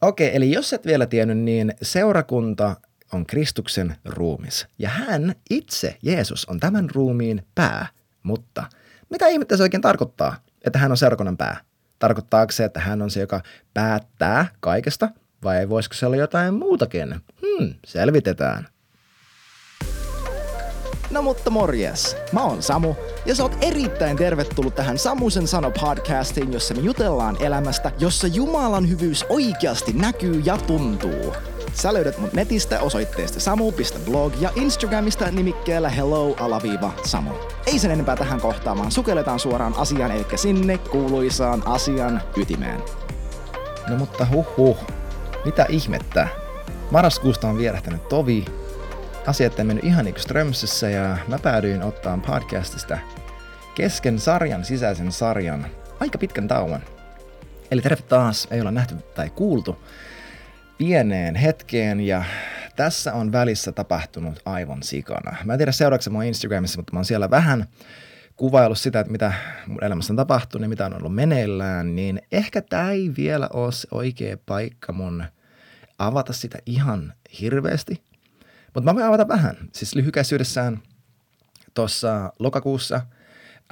Okei, 0.00 0.36
eli 0.36 0.52
jos 0.52 0.72
et 0.72 0.86
vielä 0.86 1.06
tiennyt, 1.06 1.38
niin 1.38 1.74
seurakunta 1.82 2.76
on 3.12 3.26
Kristuksen 3.26 3.96
ruumis. 4.04 4.66
Ja 4.78 4.88
hän 4.88 5.34
itse, 5.50 5.98
Jeesus, 6.02 6.44
on 6.48 6.60
tämän 6.60 6.90
ruumiin 6.90 7.46
pää. 7.54 7.86
Mutta 8.22 8.64
mitä 9.10 9.26
ihmettä 9.28 9.56
se 9.56 9.62
oikein 9.62 9.80
tarkoittaa, 9.80 10.36
että 10.64 10.78
hän 10.78 10.90
on 10.90 10.96
seurakunnan 10.96 11.36
pää? 11.36 11.60
Tarkoittaako 11.98 12.52
se, 12.52 12.64
että 12.64 12.80
hän 12.80 13.02
on 13.02 13.10
se, 13.10 13.20
joka 13.20 13.40
päättää 13.74 14.46
kaikesta? 14.60 15.08
Vai 15.44 15.68
voisiko 15.68 15.94
se 15.94 16.06
olla 16.06 16.16
jotain 16.16 16.54
muutakin? 16.54 17.14
Hmm, 17.40 17.74
selvitetään. 17.86 18.68
No 21.10 21.22
mutta 21.22 21.50
morjes, 21.50 22.16
mä 22.32 22.42
oon 22.42 22.62
Samu 22.62 22.94
ja 23.26 23.34
sä 23.34 23.42
oot 23.42 23.56
erittäin 23.60 24.16
tervetullut 24.16 24.74
tähän 24.74 24.98
Samusen 24.98 25.46
sano 25.46 25.70
podcastiin, 25.80 26.52
jossa 26.52 26.74
me 26.74 26.80
jutellaan 26.80 27.36
elämästä, 27.40 27.92
jossa 27.98 28.26
Jumalan 28.26 28.88
hyvyys 28.88 29.24
oikeasti 29.28 29.92
näkyy 29.92 30.42
ja 30.44 30.56
tuntuu. 30.56 31.34
Sä 31.74 31.94
löydät 31.94 32.18
mut 32.18 32.32
netistä 32.32 32.80
osoitteesta 32.80 33.40
samu.blog 33.40 34.32
ja 34.40 34.50
Instagramista 34.54 35.30
nimikkeellä 35.30 35.88
hello-samu. 35.88 37.30
Ei 37.66 37.78
sen 37.78 37.90
enempää 37.90 38.16
tähän 38.16 38.40
kohtaan, 38.40 38.78
vaan 38.78 38.92
sukelletaan 38.92 39.38
suoraan 39.38 39.74
asiaan, 39.76 40.10
eli 40.10 40.26
sinne 40.36 40.78
kuuluisaan 40.78 41.62
asian 41.66 42.22
ytimeen. 42.36 42.82
No 43.88 43.96
mutta 43.96 44.26
huh 44.26 44.46
huh, 44.56 44.78
mitä 45.44 45.66
ihmettä? 45.68 46.28
Marraskuusta 46.90 47.48
on 47.48 47.58
vierähtänyt 47.58 48.08
tovi, 48.08 48.44
asiat 49.26 49.58
ei 49.58 49.64
mennyt 49.64 49.84
ihan 49.84 50.04
niin 50.04 50.14
kuin 50.14 50.22
Strömsössä 50.22 50.90
ja 50.90 51.16
mä 51.28 51.38
päädyin 51.38 51.82
ottaa 51.82 52.18
podcastista 52.26 52.98
kesken 53.74 54.18
sarjan, 54.18 54.64
sisäisen 54.64 55.12
sarjan, 55.12 55.66
aika 56.00 56.18
pitkän 56.18 56.48
tauon. 56.48 56.80
Eli 57.70 57.80
terve 57.80 58.02
taas, 58.02 58.48
ei 58.50 58.60
olla 58.60 58.70
nähty 58.70 58.94
tai 59.14 59.30
kuultu 59.30 59.84
pieneen 60.78 61.34
hetkeen 61.34 62.00
ja 62.00 62.24
tässä 62.76 63.14
on 63.14 63.32
välissä 63.32 63.72
tapahtunut 63.72 64.42
aivan 64.44 64.82
sikana. 64.82 65.36
Mä 65.44 65.52
en 65.52 65.58
tiedä 65.58 65.72
seuraavaksi 65.72 66.10
mua 66.10 66.22
Instagramissa, 66.22 66.78
mutta 66.78 66.92
mä 66.92 66.98
oon 66.98 67.04
siellä 67.04 67.30
vähän 67.30 67.66
kuvaillut 68.36 68.78
sitä, 68.78 69.00
että 69.00 69.12
mitä 69.12 69.32
mun 69.66 69.84
elämässä 69.84 70.12
on 70.12 70.16
tapahtunut 70.16 70.62
ja 70.62 70.68
mitä 70.68 70.86
on 70.86 70.94
ollut 70.94 71.14
meneillään, 71.14 71.96
niin 71.96 72.22
ehkä 72.32 72.62
tämä 72.62 72.90
ei 72.90 73.12
vielä 73.16 73.48
ole 73.52 73.72
se 73.72 73.88
oikea 73.90 74.36
paikka 74.46 74.92
mun 74.92 75.24
avata 75.98 76.32
sitä 76.32 76.58
ihan 76.66 77.12
hirveästi. 77.40 78.09
Mutta 78.74 78.82
mä 78.82 78.94
voin 78.94 79.06
avata 79.06 79.28
vähän. 79.28 79.56
Siis 79.72 79.94
lyhykäisyydessään 79.94 80.82
tuossa 81.74 82.32
lokakuussa 82.38 83.00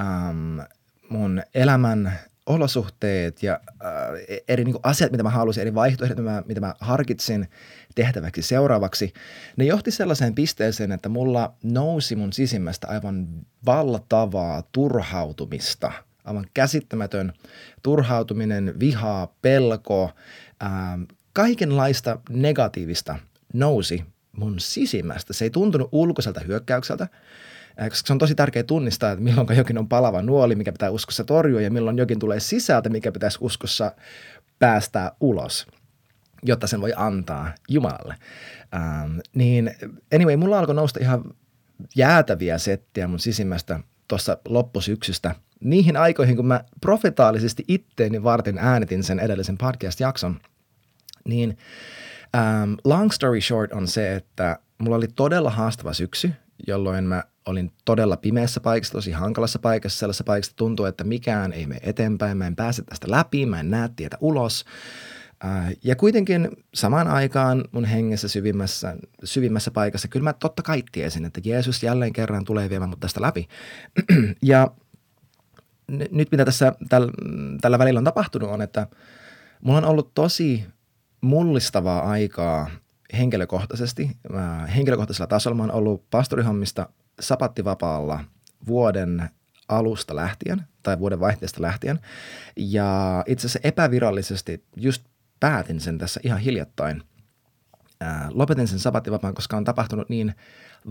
ähm, 0.00 0.60
mun 1.08 1.42
elämän 1.54 2.18
olosuhteet 2.46 3.42
ja 3.42 3.60
äh, 3.66 4.40
eri 4.48 4.64
niin 4.64 4.72
kuin 4.72 4.82
asiat, 4.82 5.10
mitä 5.10 5.22
mä 5.22 5.30
halusin, 5.30 5.60
eri 5.60 5.74
vaihtoehdot, 5.74 6.18
mitä 6.18 6.30
mä, 6.30 6.42
mitä 6.46 6.60
mä 6.60 6.74
harkitsin 6.80 7.48
tehtäväksi 7.94 8.42
seuraavaksi, 8.42 9.12
ne 9.56 9.64
johti 9.64 9.90
sellaiseen 9.90 10.34
pisteeseen, 10.34 10.92
että 10.92 11.08
mulla 11.08 11.54
nousi 11.62 12.16
mun 12.16 12.32
sisimmästä 12.32 12.88
aivan 12.88 13.26
valtavaa 13.66 14.62
turhautumista, 14.72 15.92
aivan 16.24 16.46
käsittämätön 16.54 17.32
turhautuminen, 17.82 18.74
vihaa, 18.80 19.34
pelko, 19.42 20.10
ähm, 20.62 21.02
kaikenlaista 21.32 22.20
negatiivista 22.30 23.18
nousi 23.54 24.04
mun 24.38 24.60
sisimmästä. 24.60 25.32
Se 25.32 25.44
ei 25.44 25.50
tuntunut 25.50 25.88
ulkoiselta 25.92 26.40
hyökkäykseltä, 26.40 27.08
koska 27.88 28.06
se 28.06 28.12
on 28.12 28.18
tosi 28.18 28.34
tärkeää 28.34 28.62
tunnistaa, 28.62 29.10
että 29.12 29.24
milloin 29.24 29.56
jokin 29.56 29.78
on 29.78 29.88
palava 29.88 30.22
nuoli, 30.22 30.54
mikä 30.54 30.72
pitää 30.72 30.90
uskossa 30.90 31.24
torjua, 31.24 31.60
ja 31.60 31.70
milloin 31.70 31.98
jokin 31.98 32.18
tulee 32.18 32.40
sisältä, 32.40 32.88
mikä 32.88 33.12
pitäisi 33.12 33.38
uskossa 33.40 33.92
päästää 34.58 35.12
ulos, 35.20 35.66
jotta 36.42 36.66
sen 36.66 36.80
voi 36.80 36.92
antaa 36.96 37.54
Jumalalle. 37.68 38.14
Ähm, 38.74 39.18
niin 39.34 39.70
anyway, 40.14 40.36
mulla 40.36 40.58
alkoi 40.58 40.74
nousta 40.74 41.00
ihan 41.02 41.24
jäätäviä 41.96 42.58
settiä 42.58 43.08
mun 43.08 43.18
sisimmästä 43.18 43.80
tuossa 44.08 44.38
loppusyksystä 44.48 45.34
niihin 45.60 45.96
aikoihin, 45.96 46.36
kun 46.36 46.46
mä 46.46 46.64
profetaalisesti 46.80 47.64
itteeni 47.68 48.22
varten 48.22 48.58
äänitin 48.58 49.02
sen 49.02 49.20
edellisen 49.20 49.58
podcast-jakson, 49.58 50.40
niin 51.24 51.58
um, 52.36 52.76
long 52.84 53.10
story 53.10 53.40
short 53.40 53.72
on 53.72 53.88
se, 53.88 54.14
että 54.14 54.58
mulla 54.78 54.96
oli 54.96 55.08
todella 55.08 55.50
haastava 55.50 55.92
syksy, 55.92 56.32
jolloin 56.66 57.04
mä 57.04 57.24
olin 57.46 57.72
todella 57.84 58.16
pimeässä 58.16 58.60
paikassa, 58.60 58.92
tosi 58.92 59.12
hankalassa 59.12 59.58
paikassa, 59.58 59.98
sellaisessa 59.98 60.24
paikassa 60.24 60.56
tuntuu, 60.56 60.86
että 60.86 61.04
mikään 61.04 61.52
ei 61.52 61.66
mene 61.66 61.80
eteenpäin, 61.82 62.36
mä 62.36 62.46
en 62.46 62.56
pääse 62.56 62.82
tästä 62.82 63.10
läpi, 63.10 63.46
mä 63.46 63.60
en 63.60 63.70
näe 63.70 63.88
tietä 63.96 64.18
ulos. 64.20 64.64
Äh, 65.44 65.72
ja 65.84 65.96
kuitenkin 65.96 66.48
samaan 66.74 67.08
aikaan 67.08 67.64
mun 67.72 67.84
hengessä 67.84 68.28
syvimmässä, 68.28 68.96
syvimmässä 69.24 69.70
paikassa, 69.70 70.08
kyllä 70.08 70.24
mä 70.24 70.32
totta 70.32 70.62
kai 70.62 70.82
tiesin, 70.92 71.24
että 71.24 71.40
Jeesus 71.44 71.82
jälleen 71.82 72.12
kerran 72.12 72.44
tulee 72.44 72.70
viemään 72.70 72.88
mut 72.90 73.00
tästä 73.00 73.22
läpi. 73.22 73.48
ja 74.42 74.70
nyt 76.10 76.30
mitä 76.30 76.44
tässä 76.44 76.72
täl, 76.88 77.10
tällä 77.60 77.78
välillä 77.78 77.98
on 77.98 78.04
tapahtunut 78.04 78.50
on, 78.50 78.62
että 78.62 78.86
mulla 79.60 79.78
on 79.78 79.84
ollut 79.84 80.14
tosi 80.14 80.64
mullistavaa 81.20 82.10
aikaa 82.10 82.70
henkilökohtaisesti. 83.18 84.16
Mä 84.32 84.66
henkilökohtaisella 84.76 85.26
tasolla 85.26 85.56
mä 85.56 85.62
oon 85.62 85.72
ollut 85.72 86.10
pastorihommista 86.10 86.88
sapattivapaalla 87.20 88.24
vuoden 88.66 89.30
alusta 89.68 90.16
lähtien 90.16 90.62
tai 90.82 90.98
vuoden 90.98 91.20
vaihteesta 91.20 91.62
lähtien. 91.62 92.00
Ja 92.56 93.24
itse 93.26 93.46
asiassa 93.46 93.68
epävirallisesti 93.68 94.64
just 94.76 95.04
päätin 95.40 95.80
sen 95.80 95.98
tässä 95.98 96.20
ihan 96.24 96.38
hiljattain. 96.38 97.02
Lopetin 98.30 98.68
sen 98.68 98.78
sapattivapaan, 98.78 99.34
koska 99.34 99.56
on 99.56 99.64
tapahtunut 99.64 100.08
niin 100.08 100.34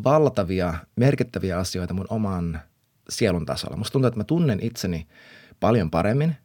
valtavia, 0.03 0.73
merkittäviä 0.95 1.57
asioita 1.57 1.93
mun 1.93 2.07
oman 2.09 2.61
sielun 3.09 3.45
tasolla. 3.45 3.77
Musta 3.77 3.91
tuntuu, 3.91 4.07
että 4.07 4.19
mä 4.19 4.23
tunnen 4.23 4.59
itseni 4.61 5.07
paljon 5.59 5.91
paremmin. 5.91 6.35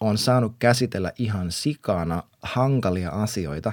On 0.00 0.18
saanut 0.18 0.52
käsitellä 0.58 1.12
ihan 1.18 1.52
sikana 1.52 2.22
hankalia 2.42 3.10
asioita. 3.10 3.72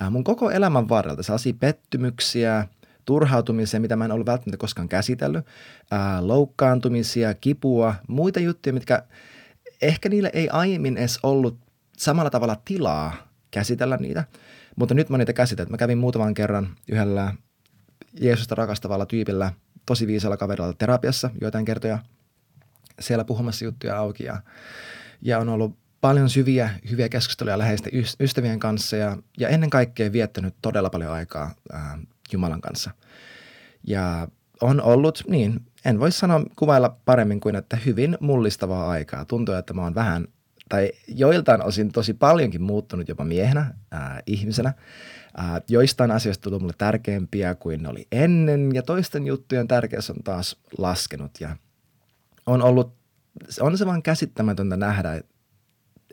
Ää, 0.00 0.10
mun 0.10 0.24
koko 0.24 0.50
elämän 0.50 0.88
varrelta 0.88 1.22
sellaisia 1.22 1.54
pettymyksiä, 1.60 2.68
turhautumisia, 3.04 3.80
mitä 3.80 3.96
mä 3.96 4.04
en 4.04 4.12
ollut 4.12 4.26
välttämättä 4.26 4.56
koskaan 4.56 4.88
käsitellyt, 4.88 5.46
ää, 5.90 6.26
loukkaantumisia, 6.26 7.34
kipua, 7.34 7.94
muita 8.08 8.40
juttuja, 8.40 8.72
mitkä 8.72 9.02
ehkä 9.82 10.08
niille 10.08 10.30
ei 10.32 10.48
aiemmin 10.48 10.96
edes 10.96 11.18
ollut 11.22 11.58
samalla 11.96 12.30
tavalla 12.30 12.56
tilaa 12.64 13.12
käsitellä 13.50 13.96
niitä, 13.96 14.24
mutta 14.76 14.94
nyt 14.94 15.10
mä 15.10 15.18
niitä 15.18 15.32
käsitän. 15.32 15.66
Mä 15.70 15.76
kävin 15.76 15.98
muutaman 15.98 16.34
kerran 16.34 16.76
yhdellä 16.88 17.34
Jeesusta 18.20 18.54
rakastavalla 18.54 19.06
tyypillä, 19.06 19.52
tosi 19.86 20.06
viisalla 20.06 20.36
kaverilla 20.36 20.72
terapiassa 20.72 21.30
joitain 21.40 21.64
kertoja 21.64 21.98
siellä 23.00 23.24
puhumassa 23.24 23.64
juttuja 23.64 23.98
auki 23.98 24.24
ja, 24.24 24.42
ja 25.22 25.38
on 25.38 25.48
ollut 25.48 25.78
paljon 26.00 26.30
syviä, 26.30 26.70
hyviä 26.90 27.08
keskusteluja 27.08 27.58
läheisten 27.58 27.92
ystävien 28.20 28.58
kanssa 28.58 28.96
ja, 28.96 29.16
ja 29.38 29.48
ennen 29.48 29.70
kaikkea 29.70 30.12
viettänyt 30.12 30.54
todella 30.62 30.90
paljon 30.90 31.12
aikaa 31.12 31.54
ää, 31.72 31.98
Jumalan 32.32 32.60
kanssa. 32.60 32.90
Ja 33.86 34.28
on 34.60 34.80
ollut, 34.80 35.22
niin, 35.28 35.60
en 35.84 36.00
voi 36.00 36.12
sanoa 36.12 36.44
kuvailla 36.56 36.96
paremmin 37.04 37.40
kuin, 37.40 37.56
että 37.56 37.78
hyvin 37.86 38.18
mullistavaa 38.20 38.88
aikaa. 38.90 39.24
Tuntuu, 39.24 39.54
että 39.54 39.74
mä 39.74 39.82
oon 39.82 39.94
vähän, 39.94 40.28
tai 40.68 40.92
joiltain 41.08 41.62
osin 41.62 41.92
tosi 41.92 42.14
paljonkin 42.14 42.62
muuttunut 42.62 43.08
jopa 43.08 43.24
miehenä, 43.24 43.74
ää, 43.90 44.20
ihmisenä. 44.26 44.72
Ää, 45.36 45.60
joistain 45.68 46.10
asioista 46.10 46.42
tullut 46.42 46.60
mulle 46.60 46.74
tärkeämpiä 46.78 47.54
kuin 47.54 47.82
ne 47.82 47.88
oli 47.88 48.06
ennen, 48.12 48.74
ja 48.74 48.82
toisten 48.82 49.26
juttujen 49.26 49.68
tärkeys 49.68 50.10
on 50.10 50.22
taas 50.24 50.56
laskenut. 50.78 51.40
Ja 51.40 51.56
on 52.46 52.62
ollut, 52.62 52.94
on 53.60 53.78
se 53.78 53.86
vaan 53.86 54.02
käsittämätöntä 54.02 54.76
nähdä, 54.76 55.14
että 55.14 55.36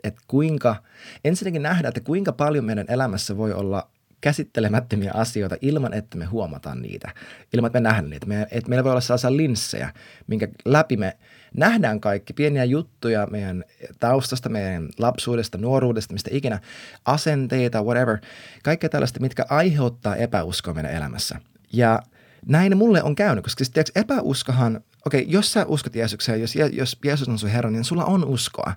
et 0.04 0.16
kuinka, 0.26 0.76
ensinnäkin 1.24 1.62
nähdä, 1.62 1.88
että 1.88 2.00
kuinka 2.00 2.32
paljon 2.32 2.64
meidän 2.64 2.86
elämässä 2.88 3.36
voi 3.36 3.52
olla 3.52 3.90
käsittelemättömiä 4.20 5.10
asioita 5.14 5.56
ilman, 5.60 5.94
että 5.94 6.18
me 6.18 6.24
huomataan 6.24 6.82
niitä, 6.82 7.14
ilman, 7.52 7.68
että 7.68 7.80
me 7.80 7.82
nähdään 7.82 8.10
niitä. 8.10 8.26
Me, 8.26 8.46
että 8.50 8.68
meillä 8.68 8.84
voi 8.84 8.92
olla 8.92 9.00
sellaisia 9.00 9.36
linssejä, 9.36 9.92
minkä 10.26 10.48
läpi 10.64 10.96
me 10.96 11.16
nähdään 11.56 12.00
kaikki 12.00 12.32
pieniä 12.32 12.64
juttuja 12.64 13.26
meidän 13.30 13.64
taustasta, 14.00 14.48
meidän 14.48 14.88
lapsuudesta, 14.98 15.58
nuoruudesta, 15.58 16.12
mistä 16.12 16.30
ikinä, 16.32 16.60
asenteita, 17.04 17.82
whatever, 17.82 18.18
kaikkea 18.62 18.90
tällaista, 18.90 19.20
mitkä 19.20 19.46
aiheuttaa 19.48 20.16
epäuskoa 20.16 20.74
meidän 20.74 20.92
elämässä. 20.92 21.40
Ja 21.72 22.02
näin 22.46 22.76
mulle 22.76 23.02
on 23.02 23.14
käynyt, 23.14 23.44
koska 23.44 23.58
siis, 23.58 23.70
tiedätkö, 23.70 24.00
epäuskohan, 24.00 24.80
okei, 25.06 25.22
okay, 25.22 25.32
jos 25.32 25.52
sä 25.52 25.66
uskot 25.68 25.94
Jeesukseen, 25.94 26.40
jos, 26.40 26.54
jos 26.72 26.98
Jeesus 27.04 27.28
on 27.28 27.38
sun 27.38 27.50
Herra, 27.50 27.70
niin 27.70 27.84
sulla 27.84 28.04
on 28.04 28.24
uskoa. 28.24 28.72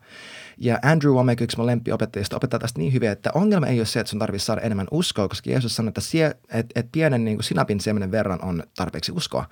Ja 0.57 0.79
Andrew 0.81 1.13
Womack, 1.13 1.41
yksi 1.41 1.57
mun 1.57 1.65
lempiopettajista, 1.65 2.35
opettaa 2.35 2.59
tästä 2.59 2.79
niin 2.79 2.93
hyvin, 2.93 3.09
että 3.09 3.31
ongelma 3.33 3.67
ei 3.67 3.79
ole 3.79 3.85
se, 3.85 3.99
että 3.99 4.09
sun 4.09 4.19
tarvitsisi 4.19 4.45
saada 4.45 4.61
enemmän 4.61 4.87
uskoa, 4.91 5.27
koska 5.27 5.49
Jeesus 5.49 5.75
sanoi, 5.75 5.87
että, 5.87 6.01
sie, 6.01 6.25
että, 6.25 6.79
että 6.79 6.89
pienen 6.91 7.25
niin 7.25 7.37
kuin 7.37 7.43
sinapin 7.43 7.79
siemenen 7.79 8.11
verran 8.11 8.43
on 8.43 8.63
tarpeeksi 8.75 9.11
uskoa. 9.11 9.45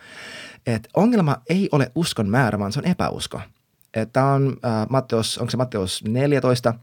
Et 0.66 0.88
ongelma 0.94 1.38
ei 1.50 1.70
ole 1.72 1.92
uskon 1.96 2.30
määrä, 2.30 2.60
vaan 2.60 2.72
se 2.72 2.80
on 2.80 2.86
epäusko. 2.86 3.42
Tämä 4.14 4.34
on 4.34 4.58
äh, 4.66 4.88
Matteus, 4.90 5.38
onko 5.38 5.52
se 5.52 5.58
Matteus 5.58 6.04
14, 6.08 6.74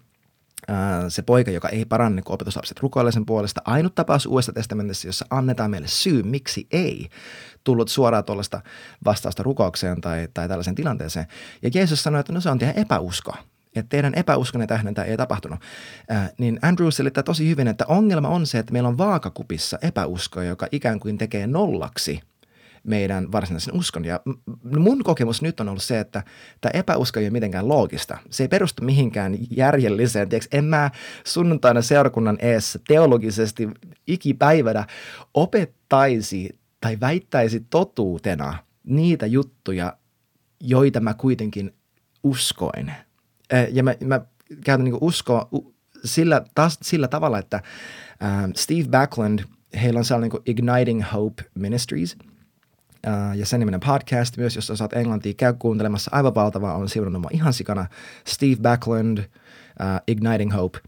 se 1.08 1.22
poika, 1.22 1.50
joka 1.50 1.68
ei 1.68 1.84
paranne, 1.84 2.22
kun 2.22 2.34
opetuslapset 2.34 2.80
rukoilee 2.80 3.12
sen 3.12 3.26
puolesta. 3.26 3.62
Ainut 3.64 3.94
tapaus 3.94 4.26
Uudessa 4.26 4.52
testamentissa, 4.52 5.08
jossa 5.08 5.26
annetaan 5.30 5.70
meille 5.70 5.88
syy, 5.88 6.22
miksi 6.22 6.66
ei 6.70 7.08
tullut 7.64 7.88
suoraan 7.88 8.24
tuollaista 8.24 8.60
vastausta 9.04 9.42
rukoukseen 9.42 10.00
tai, 10.00 10.28
tai 10.34 10.48
tällaiseen 10.48 10.74
tilanteeseen. 10.74 11.26
Ja 11.62 11.70
Jeesus 11.74 12.02
sanoi, 12.02 12.20
että 12.20 12.32
no 12.32 12.40
se 12.40 12.50
on 12.50 12.58
teidän 12.58 12.78
epäusko 12.78 13.32
että 13.76 13.88
teidän 13.88 14.14
epäuskonne 14.14 14.66
tähden 14.66 14.94
tämä 14.94 15.04
ei 15.04 15.16
tapahtunut. 15.16 15.60
Ää, 16.08 16.30
niin 16.38 16.58
Andrew 16.62 16.88
selittää 16.90 17.22
tosi 17.22 17.48
hyvin, 17.48 17.68
että 17.68 17.84
ongelma 17.88 18.28
on 18.28 18.46
se, 18.46 18.58
että 18.58 18.72
meillä 18.72 18.88
on 18.88 18.98
vaakakupissa 18.98 19.78
epäusko, 19.82 20.42
joka 20.42 20.66
ikään 20.72 21.00
kuin 21.00 21.18
tekee 21.18 21.46
nollaksi 21.46 22.20
meidän 22.84 23.32
varsinaisen 23.32 23.74
uskon. 23.74 24.04
Ja 24.04 24.20
mun 24.78 25.04
kokemus 25.04 25.42
nyt 25.42 25.60
on 25.60 25.68
ollut 25.68 25.82
se, 25.82 26.00
että 26.00 26.22
tämä 26.60 26.70
epäusko 26.74 27.20
ei 27.20 27.26
ole 27.26 27.30
mitenkään 27.30 27.68
loogista. 27.68 28.18
Se 28.30 28.44
ei 28.44 28.48
perustu 28.48 28.84
mihinkään 28.84 29.36
järjelliseen. 29.50 30.28
Tiedätkö, 30.28 30.58
en 30.58 30.64
mä 30.64 30.90
sunnuntaina 31.24 31.82
seurakunnan 31.82 32.38
eessä 32.40 32.78
teologisesti 32.88 33.68
ikipäivänä 34.06 34.86
opettaisi 35.34 36.58
tai 36.80 37.00
väittäisi 37.00 37.66
totuutena 37.70 38.58
niitä 38.84 39.26
juttuja, 39.26 39.96
joita 40.60 41.00
mä 41.00 41.14
kuitenkin 41.14 41.74
uskoin. 42.22 42.92
Ja 43.70 43.82
mä, 43.82 43.94
mä 44.04 44.20
käytän 44.64 44.84
niin 44.84 44.98
uskoa 45.00 45.48
sillä, 46.04 46.42
taas, 46.54 46.78
sillä 46.82 47.08
tavalla, 47.08 47.38
että 47.38 47.62
Steve 48.56 48.88
Backlund, 48.88 49.38
heillä 49.82 49.98
on 49.98 50.04
sellainen 50.04 50.30
niin 50.30 50.42
Igniting 50.46 51.02
Hope 51.12 51.42
Ministries– 51.54 52.16
ja 53.34 53.46
sen 53.46 53.60
niminen 53.60 53.80
podcast 53.80 54.36
myös, 54.36 54.56
jos 54.56 54.66
saat 54.74 54.92
englantia, 54.92 55.34
käy 55.36 55.54
kuuntelemassa. 55.58 56.10
Aivan 56.14 56.34
valtava, 56.34 56.74
on 56.74 56.88
siunannut 56.88 57.32
ihan 57.32 57.52
sikana. 57.52 57.86
Steve 58.26 58.56
Backlund, 58.62 59.18
uh, 59.18 59.24
Igniting 60.06 60.54
Hope. 60.54 60.78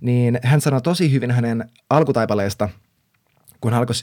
Niin 0.00 0.38
hän 0.42 0.60
sanoi 0.60 0.82
tosi 0.82 1.12
hyvin 1.12 1.30
hänen 1.30 1.70
alkutaipaleesta, 1.90 2.68
kun 3.60 3.72
hän 3.72 3.78
alkoi 3.78 3.94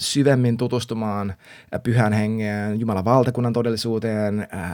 syvemmin 0.00 0.56
tutustumaan 0.56 1.34
pyhän 1.82 2.12
hengeen, 2.12 2.80
Jumalan 2.80 3.04
valtakunnan 3.04 3.52
todellisuuteen, 3.52 4.40
äh, 4.40 4.70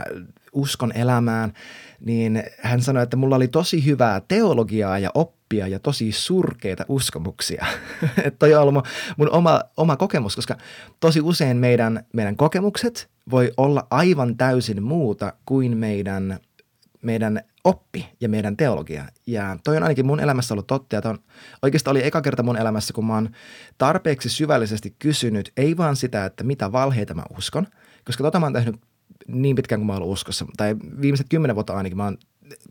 uskon 0.52 0.92
elämään, 0.94 1.52
niin 2.00 2.42
hän 2.60 2.80
sanoi, 2.80 3.02
että 3.02 3.16
mulla 3.16 3.36
oli 3.36 3.48
tosi 3.48 3.86
hyvää 3.86 4.22
teologiaa 4.28 4.98
ja 4.98 5.10
oppia 5.14 5.41
ja 5.58 5.78
tosi 5.78 6.12
surkeita 6.12 6.84
uskomuksia. 6.88 7.66
että 8.24 8.38
toi 8.38 8.54
on 8.54 8.62
ollut 8.62 8.74
mun, 8.74 8.82
mun 9.16 9.30
oma, 9.30 9.60
oma 9.76 9.96
kokemus, 9.96 10.36
koska 10.36 10.56
tosi 11.00 11.20
usein 11.20 11.56
meidän, 11.56 12.04
meidän 12.12 12.36
kokemukset 12.36 13.10
voi 13.30 13.52
olla 13.56 13.86
aivan 13.90 14.36
täysin 14.36 14.82
muuta 14.82 15.32
kuin 15.46 15.76
meidän, 15.76 16.38
meidän 17.02 17.40
oppi 17.64 18.08
ja 18.20 18.28
meidän 18.28 18.56
teologia. 18.56 19.04
Ja 19.26 19.56
toi 19.64 19.76
on 19.76 19.82
ainakin 19.82 20.06
mun 20.06 20.20
elämässä 20.20 20.54
ollut 20.54 20.66
totta. 20.66 20.96
Ja 20.96 21.02
on, 21.04 21.18
oikeastaan 21.62 21.92
oli 21.92 22.06
eka 22.06 22.22
kerta 22.22 22.42
mun 22.42 22.56
elämässä, 22.56 22.92
kun 22.92 23.06
mä 23.06 23.14
oon 23.14 23.30
tarpeeksi 23.78 24.28
syvällisesti 24.28 24.96
kysynyt, 24.98 25.52
ei 25.56 25.76
vaan 25.76 25.96
sitä, 25.96 26.24
että 26.24 26.44
mitä 26.44 26.72
valheita 26.72 27.14
mä 27.14 27.22
uskon, 27.38 27.66
koska 28.04 28.24
tota 28.24 28.40
mä 28.40 28.46
oon 28.46 28.52
tehnyt 28.52 28.76
niin 29.28 29.56
pitkään 29.56 29.80
kuin 29.80 29.86
mä 29.86 29.92
oon 29.92 30.02
ollut 30.02 30.12
uskossa, 30.12 30.46
tai 30.56 30.76
viimeiset 31.00 31.26
kymmenen 31.28 31.56
vuotta 31.56 31.72
ainakin 31.72 31.96
mä 31.96 32.04
oon 32.04 32.18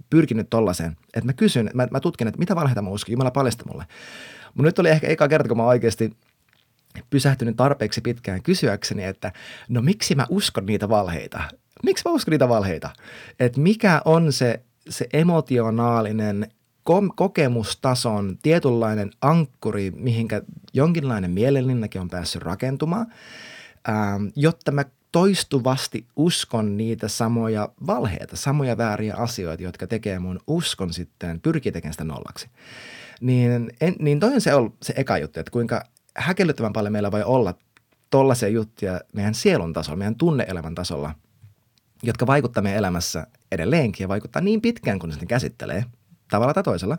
pyrkinyt 0.09 0.49
tollaiseen, 0.49 0.97
että 1.13 1.25
mä 1.25 1.33
kysyn, 1.33 1.69
mä, 1.73 1.87
mä 1.91 1.99
tutkin, 1.99 2.27
että 2.27 2.39
mitä 2.39 2.55
valheita 2.55 2.81
mä 2.81 2.89
uskon, 2.89 3.11
Jumala 3.11 3.31
paljasta 3.31 3.65
mulle. 3.67 3.85
Mutta 4.45 4.63
nyt 4.63 4.79
oli 4.79 4.89
ehkä 4.89 5.07
eka 5.07 5.27
kerta, 5.27 5.47
kun 5.47 5.57
mä 5.57 5.65
oikeasti 5.65 6.17
pysähtynyt 7.09 7.55
tarpeeksi 7.55 8.01
pitkään 8.01 8.43
kysyäkseni, 8.43 9.03
että 9.03 9.31
no 9.69 9.81
miksi 9.81 10.15
mä 10.15 10.25
uskon 10.29 10.65
niitä 10.65 10.89
valheita? 10.89 11.43
Miksi 11.83 12.03
mä 12.05 12.11
uskon 12.11 12.31
niitä 12.31 12.49
valheita? 12.49 12.89
Että 13.39 13.59
mikä 13.59 14.01
on 14.05 14.33
se 14.33 14.61
se 14.89 15.07
emotionaalinen 15.13 16.47
kom- 16.83 17.11
kokemustason 17.15 18.37
tietynlainen 18.43 19.11
ankkuri, 19.21 19.91
mihinkä 19.91 20.41
jonkinlainen 20.73 21.31
mielenlinnakin 21.31 22.01
on 22.01 22.09
päässyt 22.09 22.41
rakentumaan, 22.41 23.07
ähm, 23.89 24.25
jotta 24.35 24.71
mä 24.71 24.85
toistuvasti 25.11 26.05
uskon 26.15 26.77
niitä 26.77 27.07
samoja 27.07 27.69
valheita, 27.87 28.35
samoja 28.35 28.77
vääriä 28.77 29.15
asioita, 29.15 29.63
jotka 29.63 29.87
tekee 29.87 30.19
mun 30.19 30.39
uskon 30.47 30.93
sitten, 30.93 31.39
pyrkii 31.39 31.71
tekemään 31.71 31.93
sitä 31.93 32.03
nollaksi. 32.03 32.49
Niin, 33.21 33.71
en, 33.81 33.95
niin 33.99 34.19
toi 34.19 34.33
on 34.33 34.41
se, 34.41 34.51
se 34.81 34.93
eka 34.97 35.17
juttu, 35.17 35.39
että 35.39 35.51
kuinka 35.51 35.83
häkellyttävän 36.17 36.73
paljon 36.73 36.91
meillä 36.91 37.11
voi 37.11 37.23
olla 37.23 37.53
tollaisia 38.09 38.49
juttuja 38.49 39.01
meidän 39.13 39.33
sielun 39.33 39.73
tasolla, 39.73 39.97
meidän 39.97 40.15
tunneelämän 40.15 40.75
tasolla– 40.75 41.15
jotka 42.03 42.27
vaikuttaa 42.27 42.63
meidän 42.63 42.79
elämässä 42.79 43.27
edelleenkin 43.51 44.03
ja 44.03 44.07
vaikuttaa 44.07 44.41
niin 44.41 44.61
pitkään, 44.61 44.99
kun 44.99 45.09
ne 45.09 45.25
käsittelee 45.25 45.85
tavalla 46.29 46.53
tai 46.53 46.63
toisella. 46.63 46.97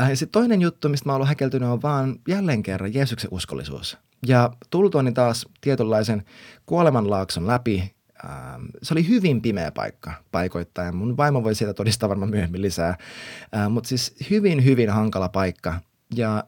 Äh, 0.00 0.10
ja 0.10 0.16
sitten 0.16 0.40
toinen 0.40 0.62
juttu, 0.62 0.88
mistä 0.88 1.08
mä 1.08 1.12
oon 1.12 1.16
ollut 1.16 1.28
häkeltynyt, 1.28 1.68
on 1.68 1.82
vaan 1.82 2.16
jälleen 2.28 2.62
kerran 2.62 2.94
Jeesuksen 2.94 3.30
uskollisuus. 3.32 3.98
Ja 4.26 4.50
tultuani 4.70 5.12
taas 5.12 5.46
tietynlaisen 5.60 6.24
kuolemanlaakson 6.66 7.46
läpi, 7.46 7.94
ähm, 8.24 8.64
se 8.82 8.94
oli 8.94 9.08
hyvin 9.08 9.42
pimeä 9.42 9.72
paikka 9.72 10.12
paikoittain. 10.32 10.96
Mun 10.96 11.16
vaimo 11.16 11.44
voi 11.44 11.54
siitä 11.54 11.74
todistaa 11.74 12.08
varmaan 12.08 12.30
myöhemmin 12.30 12.62
lisää. 12.62 12.96
Äh, 13.56 13.70
Mutta 13.70 13.88
siis 13.88 14.16
hyvin, 14.30 14.64
hyvin 14.64 14.90
hankala 14.90 15.28
paikka. 15.28 15.80
Ja 16.14 16.44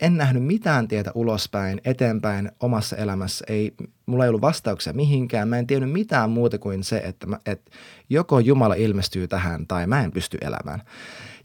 en 0.00 0.16
nähnyt 0.16 0.44
mitään 0.44 0.88
tietä 0.88 1.12
ulospäin, 1.14 1.80
eteenpäin 1.84 2.52
omassa 2.60 2.96
elämässä. 2.96 3.44
Ei, 3.48 3.74
mulla 4.06 4.24
ei 4.24 4.28
ollut 4.28 4.42
vastauksia 4.42 4.92
mihinkään. 4.92 5.48
Mä 5.48 5.58
en 5.58 5.66
tiennyt 5.66 5.92
mitään 5.92 6.30
muuta 6.30 6.58
kuin 6.58 6.84
se, 6.84 6.96
että, 6.96 7.26
mä, 7.26 7.38
että 7.46 7.70
joko 8.10 8.38
Jumala 8.38 8.74
ilmestyy 8.74 9.28
tähän 9.28 9.66
tai 9.66 9.86
mä 9.86 10.04
en 10.04 10.12
pysty 10.12 10.38
elämään. 10.40 10.82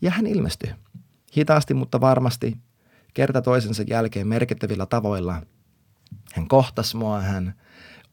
Ja 0.02 0.12
hän 0.12 0.28
ilmestyi. 0.28 0.70
Hitaasti, 1.38 1.74
mutta 1.74 2.02
varmasti 2.02 2.58
kerta 3.14 3.42
toisensa 3.42 3.84
jälkeen 3.88 4.28
merkittävillä 4.28 4.86
tavoilla. 4.86 5.42
Hän 6.34 6.48
kohtasi 6.48 6.98
mua, 6.98 7.22
hän 7.22 7.54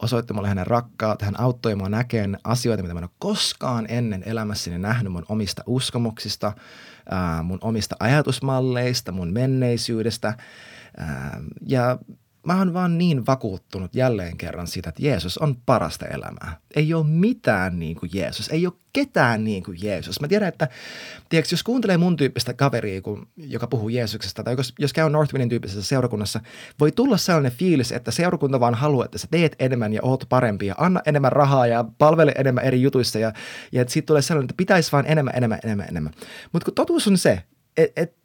osoitti 0.03 0.33
mulle 0.33 0.49
hänen 0.49 0.67
rakkautta, 0.67 1.25
hän 1.25 1.41
auttoi 1.41 1.75
mua 1.75 1.89
näkemään 1.89 2.39
asioita, 2.45 2.83
mitä 2.83 2.95
mä 2.95 3.01
en 3.01 3.05
ole 3.05 3.11
koskaan 3.19 3.87
ennen 3.89 4.23
elämässäni 4.27 4.79
nähnyt 4.79 5.13
mun 5.13 5.27
omista 5.29 5.63
uskomuksista, 5.67 6.53
mun 7.43 7.59
omista 7.61 7.97
ajatusmalleista, 8.01 9.13
mun 9.13 9.33
menneisyydestä. 9.33 10.35
ja 11.67 11.99
mä 12.49 12.59
oon 12.59 12.75
vaan 12.75 12.99
niin 12.99 13.27
vakuuttunut 13.27 13.95
jälleen 13.95 14.37
kerran 14.37 14.67
siitä, 14.67 14.89
että 14.89 15.03
Jeesus 15.03 15.39
on 15.39 15.57
parasta 15.67 16.07
elämää. 16.07 16.57
Ei 16.77 16.95
ole 16.95 17.07
mitään 17.07 17.79
niin 17.79 17.97
kuin 17.97 18.11
Jeesus, 18.15 18.49
ei 18.49 18.67
ole 18.67 18.75
ketään 18.93 19.45
niin 19.45 19.63
kuin 19.63 19.79
Jeesus. 19.83 20.21
Mä 20.21 20.29
tiedän, 20.29 20.49
että 20.49 20.69
tiedätkö, 21.29 21.53
jos 21.53 21.63
kuuntelee 21.63 21.97
mun 21.97 22.17
tyyppistä 22.17 22.55
kaveria, 22.55 23.03
kun, 23.03 23.29
joka 23.37 23.67
puhuu 23.67 23.89
Jeesuksesta, 23.89 24.43
tai 24.43 24.55
jos, 24.59 24.75
jos 24.79 24.93
käy 24.93 25.11
Northwindin 25.11 25.49
tyyppisessä 25.49 25.83
seurakunnassa, 25.83 26.41
voi 26.81 26.93
tulla 26.93 27.17
sellainen 27.17 27.53
fiilis, 27.53 27.93
että 27.93 28.11
seurakunta 28.11 28.61
vaan 28.61 28.75
haluaa, 28.75 29.05
että 29.05 29.19
sä 29.19 29.29
teet 29.31 29.57
enemmän 29.59 29.93
ja 29.93 30.01
oot 30.03 30.25
parempi 30.29 30.67
ja 30.67 30.75
anna 30.79 31.01
enemmän 31.07 31.33
rahaa 31.33 31.67
ja 31.67 31.85
palvele 31.99 32.35
enemmän 32.39 32.65
eri 32.65 32.83
jutuissa 32.83 33.19
ja, 33.19 33.33
ja 33.73 33.83
että 33.83 33.93
siitä 33.93 34.07
tulee 34.07 34.23
sellainen, 34.23 34.45
että 34.45 34.57
pitäisi 34.57 34.93
vaan 34.93 35.07
enemmän, 35.07 35.35
enemmän, 35.37 35.59
enemmän, 35.65 35.89
enemmän. 35.89 36.13
Mutta 36.53 36.65
kun 36.65 36.75
totuus 36.75 37.09
on 37.09 37.19
se, 37.19 37.43
että 37.77 38.03
et, 38.03 38.19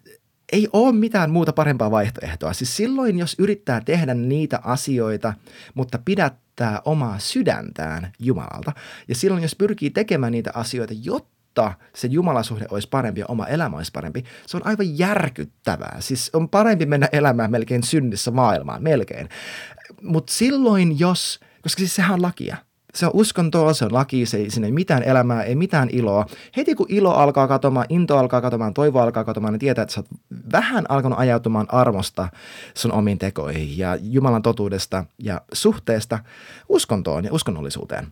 ei 0.53 0.67
ole 0.73 0.95
mitään 0.95 1.31
muuta 1.31 1.53
parempaa 1.53 1.91
vaihtoehtoa. 1.91 2.53
Siis 2.53 2.77
silloin, 2.77 3.19
jos 3.19 3.35
yrittää 3.39 3.81
tehdä 3.81 4.13
niitä 4.13 4.59
asioita, 4.63 5.33
mutta 5.73 5.99
pidättää 6.05 6.81
omaa 6.85 7.19
sydäntään 7.19 8.11
Jumalalta, 8.19 8.71
ja 9.07 9.15
silloin, 9.15 9.43
jos 9.43 9.55
pyrkii 9.55 9.89
tekemään 9.89 10.31
niitä 10.31 10.51
asioita, 10.53 10.93
jotta 11.01 11.73
se 11.95 12.07
Jumalasuhde 12.07 12.65
olisi 12.71 12.89
parempi 12.89 13.19
ja 13.19 13.25
oma 13.27 13.47
elämä 13.47 13.77
olisi 13.77 13.91
parempi, 13.91 14.23
se 14.47 14.57
on 14.57 14.67
aivan 14.67 14.97
järkyttävää. 14.97 15.97
Siis 15.99 16.29
on 16.33 16.49
parempi 16.49 16.85
mennä 16.85 17.09
elämään 17.11 17.51
melkein 17.51 17.83
synnissä 17.83 18.31
maailmaan, 18.31 18.83
melkein. 18.83 19.29
Mutta 20.01 20.33
silloin, 20.33 20.99
jos, 20.99 21.39
koska 21.61 21.79
siis 21.79 21.95
sehän 21.95 22.13
on 22.13 22.21
lakia– 22.21 22.57
se 22.95 23.05
on 23.05 23.11
uskontoa, 23.15 23.73
se 23.73 23.85
on 23.85 23.93
laki, 23.93 24.25
se 24.25 24.37
ei, 24.37 24.49
sinne 24.49 24.67
ei 24.67 24.71
mitään 24.71 25.03
elämää, 25.03 25.43
ei 25.43 25.55
mitään 25.55 25.89
iloa. 25.91 26.25
Heti 26.57 26.75
kun 26.75 26.85
ilo 26.89 27.11
alkaa 27.11 27.47
katomaan, 27.47 27.85
into 27.89 28.17
alkaa 28.17 28.41
katomaan, 28.41 28.73
toivo 28.73 28.99
alkaa 28.99 29.23
katomaan, 29.23 29.53
niin 29.53 29.59
tietää, 29.59 29.81
että 29.81 29.93
sä 29.93 29.99
oot 29.99 30.19
vähän 30.51 30.85
alkanut 30.89 31.19
ajautumaan 31.19 31.67
armosta 31.69 32.27
sun 32.73 32.91
omiin 32.91 33.17
tekoihin 33.17 33.77
ja 33.77 33.97
Jumalan 34.01 34.41
totuudesta 34.41 35.05
ja 35.19 35.41
suhteesta 35.53 36.19
uskontoon 36.69 37.25
ja 37.25 37.33
uskonnollisuuteen 37.33 38.07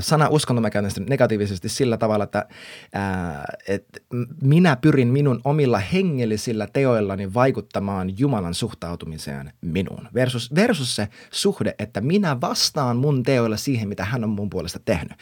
sana 0.00 0.28
uskonto 0.28 0.60
mä 0.60 0.70
käytän 0.70 0.90
sitä 0.90 1.06
negatiivisesti 1.10 1.68
sillä 1.68 1.96
tavalla, 1.96 2.24
että 2.24 2.46
äh, 2.96 3.42
et 3.68 3.86
minä 4.42 4.76
pyrin 4.76 5.08
minun 5.08 5.40
omilla 5.44 5.78
hengellisillä 5.78 6.68
teoillani 6.72 7.34
vaikuttamaan 7.34 8.18
Jumalan 8.18 8.54
suhtautumiseen 8.54 9.52
minuun. 9.60 10.08
Versus, 10.14 10.54
versus 10.54 10.96
se 10.96 11.08
suhde, 11.30 11.74
että 11.78 12.00
minä 12.00 12.40
vastaan 12.40 12.96
mun 12.96 13.22
teoilla 13.22 13.56
siihen, 13.56 13.88
mitä 13.88 14.04
hän 14.04 14.24
on 14.24 14.30
mun 14.30 14.50
puolesta 14.50 14.78
tehnyt. 14.84 15.12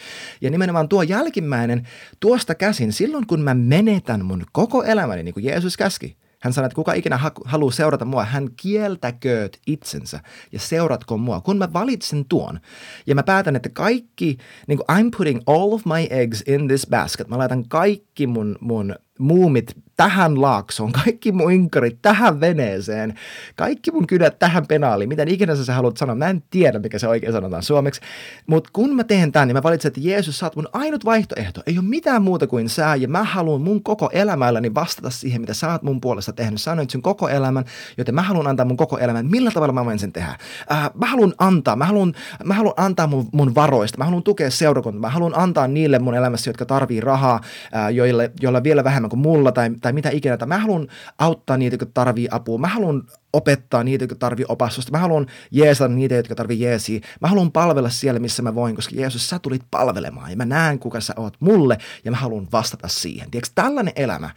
Ja 0.41 0.51
nimenomaan 0.51 0.89
tuo 0.89 1.03
jälkimmäinen, 1.03 1.89
tuosta 2.21 2.55
käsin, 2.55 2.93
silloin 2.93 3.27
kun 3.27 3.41
mä 3.41 3.55
menetän 3.55 4.25
mun 4.25 4.45
koko 4.53 4.85
elämäni, 4.85 5.23
niin 5.23 5.35
kuin 5.35 5.45
Jeesus 5.45 5.77
käski, 5.77 6.17
hän 6.47 6.53
sanoi, 6.53 6.67
että 6.67 6.75
kuka 6.77 6.93
ikinä 6.93 7.19
haluaa 7.45 7.73
seurata 7.73 8.05
mua, 8.05 8.25
hän 8.25 8.49
kieltäkööt 8.57 9.59
itsensä 9.67 10.21
ja 10.53 10.59
seuratko 10.59 11.19
mua. 11.19 11.41
Kun 11.41 11.59
mä 11.59 11.73
valitsen 11.73 12.25
tuon 12.25 12.61
ja 13.07 13.15
mä 13.15 13.23
päätän, 13.23 13.57
että 13.57 13.69
kaikki, 13.69 14.39
niin 14.67 14.79
kuin 14.79 14.99
I'm 14.99 15.11
putting 15.17 15.41
all 15.47 15.73
of 15.73 15.85
my 15.85 16.07
eggs 16.11 16.43
in 16.47 16.69
this 16.69 16.87
basket, 16.91 17.29
mä 17.29 17.39
laitan 17.39 17.69
kaikki 17.69 18.27
mun, 18.27 18.57
mun 18.61 18.95
muumit 19.19 19.87
tähän 19.97 20.43
laaksoon, 20.43 20.93
kaikki 20.93 21.33
mun 21.33 21.53
inkarit 21.53 21.99
tähän 22.03 22.41
veneeseen, 22.41 23.15
kaikki 23.57 23.91
mun 23.91 24.07
kydät 24.07 24.39
tähän 24.39 24.67
penaaliin, 24.67 25.09
miten 25.09 25.29
ikinä 25.29 25.57
sä 25.57 25.75
haluat 25.75 25.97
sanoa. 25.97 26.15
Mä 26.15 26.29
en 26.29 26.43
tiedä, 26.51 26.79
mikä 26.79 26.99
se 26.99 27.09
oikein 27.09 27.33
sanotaan 27.33 27.63
suomeksi, 27.63 28.01
mutta 28.47 28.71
kun 28.73 28.97
mä 28.97 29.05
teen 29.05 29.33
tämän, 29.33 29.49
niin 29.49 29.57
mä 29.57 29.63
valitsen, 29.63 29.89
että 29.89 30.01
Jeesus, 30.01 30.39
sä 30.39 30.47
oot 30.47 30.57
mun 30.57 30.69
ainut 30.73 31.05
vaihtoehto. 31.05 31.63
Ei 31.67 31.79
ole 31.79 31.87
mitään 31.87 32.23
muuta 32.23 32.47
kuin 32.47 32.69
sä, 32.69 32.95
ja 32.95 33.09
mä 33.09 33.25
haluan 33.25 33.61
mun 33.61 33.83
koko 33.83 34.11
elämälläni 34.13 34.75
vastata 34.75 35.11
siihen, 35.11 35.41
mitä 35.41 35.55
sä 35.55 35.73
oot 35.73 35.83
mun 35.83 36.01
puolesta 36.01 36.33
tehnyt. 36.33 36.61
Sä 36.61 36.77
sun 36.89 37.03
koko 37.03 37.29
elämän, 37.29 37.65
joten 37.99 38.15
mä 38.15 38.23
haluan 38.23 38.47
antaa 38.47 38.67
mun 38.67 38.77
koko 38.77 38.99
elämän. 38.99 39.27
Millä 39.27 39.51
tavalla 39.51 39.73
mä 39.73 39.85
voin 39.85 39.99
sen 39.99 40.13
tehdä? 40.13 40.37
Äh, 40.73 40.91
mä 40.95 41.07
haluan 41.07 41.35
antaa, 41.39 41.77
mä 41.77 41.85
haluan, 41.85 42.15
mä 42.45 42.55
haluan 42.55 42.75
antaa 42.77 43.07
mun, 43.07 43.29
mun 43.33 43.55
varoista, 43.55 43.99
mä 43.99 44.05
haluan 44.05 44.23
tukea 44.23 44.51
seurakuntaa, 44.51 45.01
mä 45.01 45.09
haluan 45.09 45.39
antaa 45.39 45.69
niille 45.69 45.99
mun 45.99 46.15
elämässä, 46.15 46.51
jotka 46.51 46.65
tarvii 46.65 47.01
rahaa, 47.01 47.41
äh, 47.77 47.93
joille, 47.93 48.33
joilla 48.41 48.63
vielä 48.63 48.85
vähemmän 48.85 49.06
kuin 49.11 49.21
mulla 49.21 49.53
tai 49.53 49.71
tai 49.81 49.93
mitä 49.93 50.11
ikinä. 50.11 50.37
Tai 50.37 50.49
mä 50.49 50.59
haluan 50.59 50.89
auttaa 51.19 51.57
niitä, 51.57 51.75
jotka 51.75 51.87
tarvii 51.95 52.29
apua. 52.31 52.59
Mä 52.59 52.69
haluan 52.69 53.03
opettaa 53.33 53.85
niitä, 53.85 54.05
jotka 54.05 54.17
tarvii 54.19 54.45
opastusta. 54.49 54.93
Mä 54.93 54.99
haluan 54.99 55.27
jeesata 55.51 55.95
niitä, 55.95 56.15
jotka 56.15 56.35
tarvii 56.35 56.61
jeesiä. 56.61 57.01
Mä 57.21 57.29
haluan 57.29 57.53
palvella 57.53 57.91
siellä, 57.91 58.21
missä 58.21 58.43
mä 58.43 58.55
voin, 58.55 58.77
koska 58.77 58.97
Jeesus, 58.97 59.29
sä 59.29 59.39
tulit 59.39 59.63
palvelemaan 59.71 60.31
ja 60.31 60.37
mä 60.37 60.45
näen, 60.45 60.79
kuka 60.79 61.01
sä 61.01 61.15
oot 61.17 61.35
mulle 61.41 61.79
ja 62.05 62.11
mä 62.11 62.17
haluan 62.17 62.49
vastata 62.53 62.89
siihen. 62.89 63.31
Tiedätkö, 63.31 63.53
tällainen 63.55 63.93
elämä, 63.97 64.31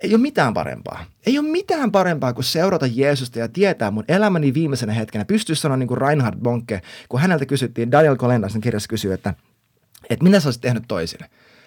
ei 0.00 0.14
ole 0.14 0.20
mitään 0.22 0.54
parempaa. 0.54 1.04
Ei 1.26 1.38
ole 1.38 1.48
mitään 1.48 1.92
parempaa 1.92 2.32
kuin 2.32 2.44
seurata 2.44 2.86
Jeesusta 2.86 3.38
ja 3.38 3.48
tietää 3.48 3.90
mun 3.90 4.04
elämäni 4.08 4.54
viimeisenä 4.54 4.92
hetkenä. 4.92 5.24
Pystyy 5.24 5.54
sanoa 5.56 5.76
niin 5.76 5.88
kuin 5.88 5.98
Reinhard 5.98 6.38
Bonke, 6.40 6.80
kun 7.08 7.20
häneltä 7.20 7.46
kysyttiin, 7.46 7.92
Daniel 7.92 8.16
Kolendasen 8.16 8.60
kirjassa 8.60 8.88
kysyy, 8.88 9.12
että, 9.12 9.34
että 10.10 10.24
mitä 10.24 10.40
sä 10.40 10.48
olisit 10.48 10.62
tehnyt 10.62 10.84
toisin. 10.88 11.20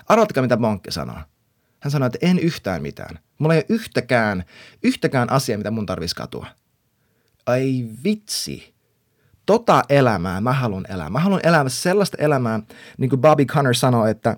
Arvatkaa, 0.08 0.44
mitä 0.44 0.58
Bonke 0.58 0.92
sanoo. 0.92 1.18
Hän 1.84 1.92
sanoi, 1.92 2.08
että 2.08 2.20
en 2.22 2.40
yhtään 2.40 2.82
mitään. 2.82 3.20
Mulla 3.40 3.54
ei 3.54 3.58
ole 3.58 3.66
yhtäkään, 3.70 4.44
yhtäkään 4.84 5.32
asiaa, 5.32 5.58
mitä 5.58 5.72
mun 5.72 5.86
tarvitsisi 5.86 6.16
katua. 6.16 6.48
Ai 7.46 7.86
vitsi. 8.04 8.74
Tota 9.46 9.82
elämää 9.90 10.42
mä 10.42 10.54
haluan 10.54 10.86
elää. 10.90 11.10
Mä 11.10 11.20
haluan 11.20 11.40
elää 11.44 11.70
sellaista 11.70 12.18
elämää, 12.20 12.60
niin 12.98 13.10
kuin 13.10 13.22
Bobby 13.22 13.46
Connor 13.46 13.76
sanoi, 13.76 14.12
että 14.12 14.30
äh, 14.30 14.38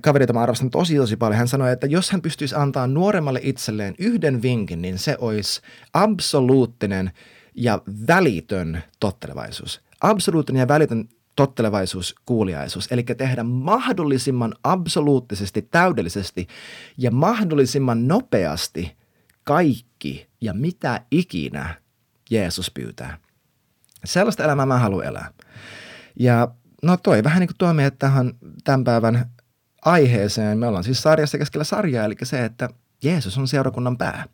kaverita 0.00 0.32
mä 0.32 0.40
arvostan 0.40 0.70
tosi 0.70 0.96
tosi 0.96 1.16
paljon. 1.16 1.38
Hän 1.38 1.48
sanoi, 1.48 1.72
että 1.72 1.86
jos 1.86 2.10
hän 2.10 2.22
pystyisi 2.22 2.54
antaa 2.54 2.86
nuoremmalle 2.86 3.40
itselleen 3.42 3.94
yhden 3.98 4.42
vinkin, 4.42 4.82
niin 4.82 4.98
se 4.98 5.16
olisi 5.20 5.60
absoluuttinen 5.94 7.10
ja 7.54 7.82
välitön 8.06 8.82
tottelevaisuus. 9.00 9.82
Absoluuttinen 10.00 10.60
ja 10.60 10.68
välitön 10.68 11.08
tottelevaisuus, 11.36 12.14
kuuliaisuus, 12.26 12.88
eli 12.90 13.02
tehdä 13.02 13.42
mahdollisimman 13.42 14.54
absoluuttisesti, 14.64 15.62
täydellisesti 15.62 16.46
ja 16.98 17.10
mahdollisimman 17.10 18.08
nopeasti 18.08 18.96
kaikki 19.44 20.28
ja 20.40 20.54
mitä 20.54 21.00
ikinä 21.10 21.74
Jeesus 22.30 22.70
pyytää. 22.70 23.18
Sellaista 24.04 24.44
elämää 24.44 24.66
mä 24.66 24.78
haluan 24.78 25.06
elää. 25.06 25.30
Ja 26.20 26.48
no 26.82 26.96
toi 26.96 27.24
vähän 27.24 27.40
niin 27.40 27.48
kuin 27.48 27.58
tuo 27.58 27.74
meidät 27.74 27.98
tähän 27.98 28.32
tämän 28.64 28.84
päivän 28.84 29.30
aiheeseen. 29.84 30.58
Me 30.58 30.66
ollaan 30.66 30.84
siis 30.84 31.02
sarjassa 31.02 31.38
keskellä 31.38 31.64
sarjaa, 31.64 32.04
eli 32.04 32.14
se, 32.22 32.44
että 32.44 32.68
Jeesus 33.02 33.38
on 33.38 33.48
seurakunnan 33.48 33.98
pää. 33.98 34.24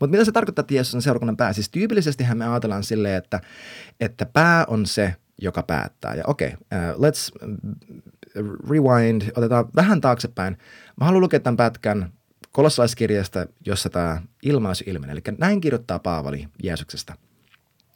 Mutta 0.00 0.10
mitä 0.10 0.24
se 0.24 0.32
tarkoittaa, 0.32 0.60
että 0.60 0.74
Jeesus 0.74 0.94
on 0.94 1.02
seurakunnan 1.02 1.36
pää? 1.36 1.52
Siis 1.52 1.70
tyypillisesti 1.70 2.26
me 2.34 2.48
ajatellaan 2.48 2.84
silleen, 2.84 3.16
että, 3.16 3.40
että 4.00 4.26
pää 4.26 4.64
on 4.68 4.86
se, 4.86 5.14
joka 5.38 5.62
päättää. 5.62 6.14
Ja 6.14 6.24
okei, 6.26 6.48
okay, 6.48 6.90
uh, 6.90 7.00
let's 7.00 7.48
rewind, 8.70 9.22
otetaan 9.36 9.68
vähän 9.76 10.00
taaksepäin. 10.00 10.58
Mä 11.00 11.04
haluan 11.04 11.20
lukea 11.20 11.40
tämän 11.40 11.56
pätkän 11.56 12.12
kolossalaiskirjasta, 12.52 13.46
jossa 13.66 13.90
tämä 13.90 14.22
ilmaisu 14.42 14.84
ilmenee. 14.86 15.12
Eli 15.12 15.36
näin 15.38 15.60
kirjoittaa 15.60 15.98
Paavali 15.98 16.48
Jeesuksesta. 16.62 17.14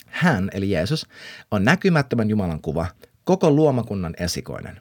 Hän, 0.07 0.51
eli 0.53 0.71
Jeesus, 0.71 1.07
on 1.51 1.65
näkymättömän 1.65 2.31
Jumalan 2.31 2.63
kuva, 2.63 2.87
koko 3.25 3.51
luomakunnan 3.51 4.15
esikoinen. 4.19 4.81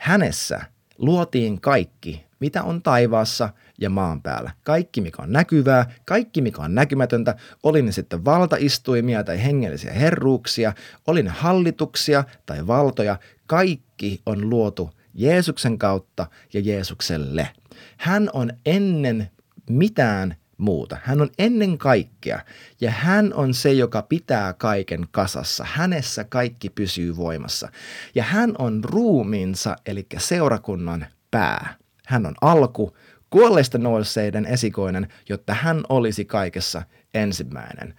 Hänessä 0.00 0.60
luotiin 0.98 1.60
kaikki, 1.60 2.24
mitä 2.40 2.62
on 2.62 2.82
taivaassa 2.82 3.48
ja 3.80 3.90
maan 3.90 4.22
päällä. 4.22 4.50
Kaikki, 4.62 5.00
mikä 5.00 5.22
on 5.22 5.32
näkyvää, 5.32 5.90
kaikki, 6.04 6.42
mikä 6.42 6.62
on 6.62 6.74
näkymätöntä, 6.74 7.36
oli 7.62 7.82
ne 7.82 7.92
sitten 7.92 8.24
valtaistuimia 8.24 9.24
tai 9.24 9.44
hengellisiä 9.44 9.92
herruuksia, 9.92 10.72
oli 11.06 11.22
ne 11.22 11.30
hallituksia 11.30 12.24
tai 12.46 12.66
valtoja, 12.66 13.18
kaikki 13.46 14.20
on 14.26 14.50
luotu 14.50 14.90
Jeesuksen 15.14 15.78
kautta 15.78 16.26
ja 16.52 16.60
Jeesukselle. 16.60 17.48
Hän 17.96 18.30
on 18.32 18.52
ennen 18.66 19.30
mitään 19.70 20.36
muuta. 20.58 20.96
Hän 21.02 21.20
on 21.20 21.30
ennen 21.38 21.78
kaikkea 21.78 22.40
ja 22.80 22.90
hän 22.90 23.34
on 23.34 23.54
se, 23.54 23.72
joka 23.72 24.02
pitää 24.02 24.52
kaiken 24.52 25.06
kasassa. 25.10 25.66
Hänessä 25.68 26.24
kaikki 26.24 26.70
pysyy 26.70 27.16
voimassa. 27.16 27.68
Ja 28.14 28.22
hän 28.22 28.54
on 28.58 28.84
ruumiinsa, 28.84 29.76
eli 29.86 30.06
seurakunnan 30.18 31.06
pää. 31.30 31.74
Hän 32.06 32.26
on 32.26 32.34
alku, 32.40 32.96
kuolleista 33.30 33.78
nousseiden 33.78 34.46
esikoinen, 34.46 35.08
jotta 35.28 35.54
hän 35.54 35.82
olisi 35.88 36.24
kaikessa 36.24 36.82
ensimmäinen. 37.14 37.94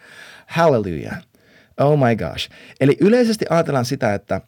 Hallelujah. 0.48 1.18
Oh 1.80 2.00
my 2.00 2.16
gosh. 2.16 2.50
Eli 2.80 2.98
yleisesti 3.02 3.46
ajatellaan 3.50 3.86
sitä, 3.86 4.14
että 4.14 4.42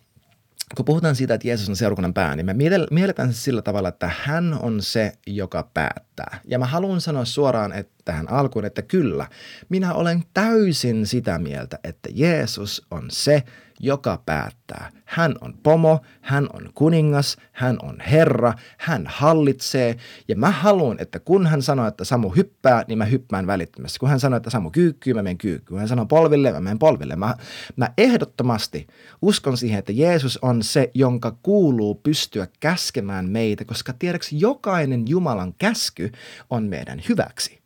kun 0.75 0.85
puhutaan 0.85 1.15
siitä, 1.15 1.33
että 1.33 1.47
Jeesus 1.47 1.69
on 1.69 1.75
seurakunnan 1.75 2.13
pää, 2.13 2.35
niin 2.35 2.45
me 2.45 2.55
mielletään 2.91 3.33
se 3.33 3.41
sillä 3.41 3.61
tavalla, 3.61 3.89
että 3.89 4.11
hän 4.23 4.53
on 4.61 4.81
se, 4.81 5.13
joka 5.27 5.69
päättää. 5.73 6.39
Ja 6.45 6.59
mä 6.59 6.65
haluan 6.65 7.01
sanoa 7.01 7.25
suoraan 7.25 7.73
että 7.73 7.93
tähän 8.05 8.29
alkuun, 8.29 8.65
että 8.65 8.81
kyllä, 8.81 9.27
minä 9.69 9.93
olen 9.93 10.23
täysin 10.33 11.07
sitä 11.07 11.39
mieltä, 11.39 11.79
että 11.83 12.09
Jeesus 12.13 12.85
on 12.91 13.05
se, 13.11 13.43
joka 13.79 14.21
päättää. 14.25 14.91
Hän 15.05 15.35
on 15.41 15.53
pomo, 15.63 15.99
hän 16.21 16.47
on 16.53 16.69
kuningas, 16.73 17.37
hän 17.51 17.77
on 17.81 17.99
herra, 17.99 18.53
hän 18.77 19.03
hallitsee. 19.07 19.97
Ja 20.27 20.35
mä 20.35 20.51
haluan, 20.51 20.97
että 20.99 21.19
kun 21.19 21.47
hän 21.47 21.61
sanoo, 21.61 21.87
että 21.87 22.03
Samu 22.03 22.29
hyppää, 22.29 22.85
niin 22.87 22.97
mä 22.97 23.05
hyppään 23.05 23.47
välittömästi. 23.47 23.99
Kun 23.99 24.09
hän 24.09 24.19
sanoo, 24.19 24.37
että 24.37 24.49
Samu 24.49 24.71
kyykkyy, 24.71 25.13
mä 25.13 25.23
menen 25.23 25.37
kyykkyyn. 25.37 25.67
Kun 25.69 25.79
hän 25.79 25.87
sanoo 25.87 26.05
polville, 26.05 26.51
mä 26.51 26.59
menen 26.59 26.79
polville. 26.79 27.15
Mä, 27.15 27.35
mä 27.75 27.89
ehdottomasti 27.97 28.87
uskon 29.21 29.57
siihen, 29.57 29.79
että 29.79 29.91
Jeesus 29.91 30.39
on 30.41 30.63
se, 30.63 30.91
jonka 30.93 31.37
kuuluu 31.43 31.95
pystyä 31.95 32.47
käskemään 32.59 33.29
meitä, 33.29 33.65
koska 33.65 33.93
tiedäksi 33.93 34.39
jokainen 34.39 35.07
Jumalan 35.07 35.53
käsky 35.57 36.11
on 36.49 36.63
meidän 36.63 37.01
hyväksi 37.09 37.57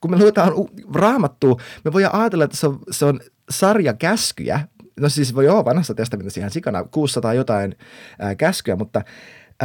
kun 0.00 0.10
me 0.10 0.18
luetaan 0.18 0.52
raamattua, 0.94 1.60
me 1.84 1.92
voidaan 1.92 2.14
ajatella, 2.14 2.44
että 2.44 2.56
se 2.56 2.66
on, 2.66 2.78
se 2.90 3.04
on 3.04 3.20
sarja 3.50 3.94
käskyjä, 3.94 4.60
no 5.00 5.08
siis 5.08 5.34
voi 5.34 5.48
olla 5.48 5.64
vanhassa 5.64 5.94
testamentissa 5.94 6.40
ihan 6.40 6.50
sikana 6.50 6.84
600 6.84 7.34
jotain 7.34 7.76
ää, 8.18 8.34
käskyä, 8.34 8.76
mutta 8.76 9.02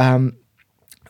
äm, 0.00 0.32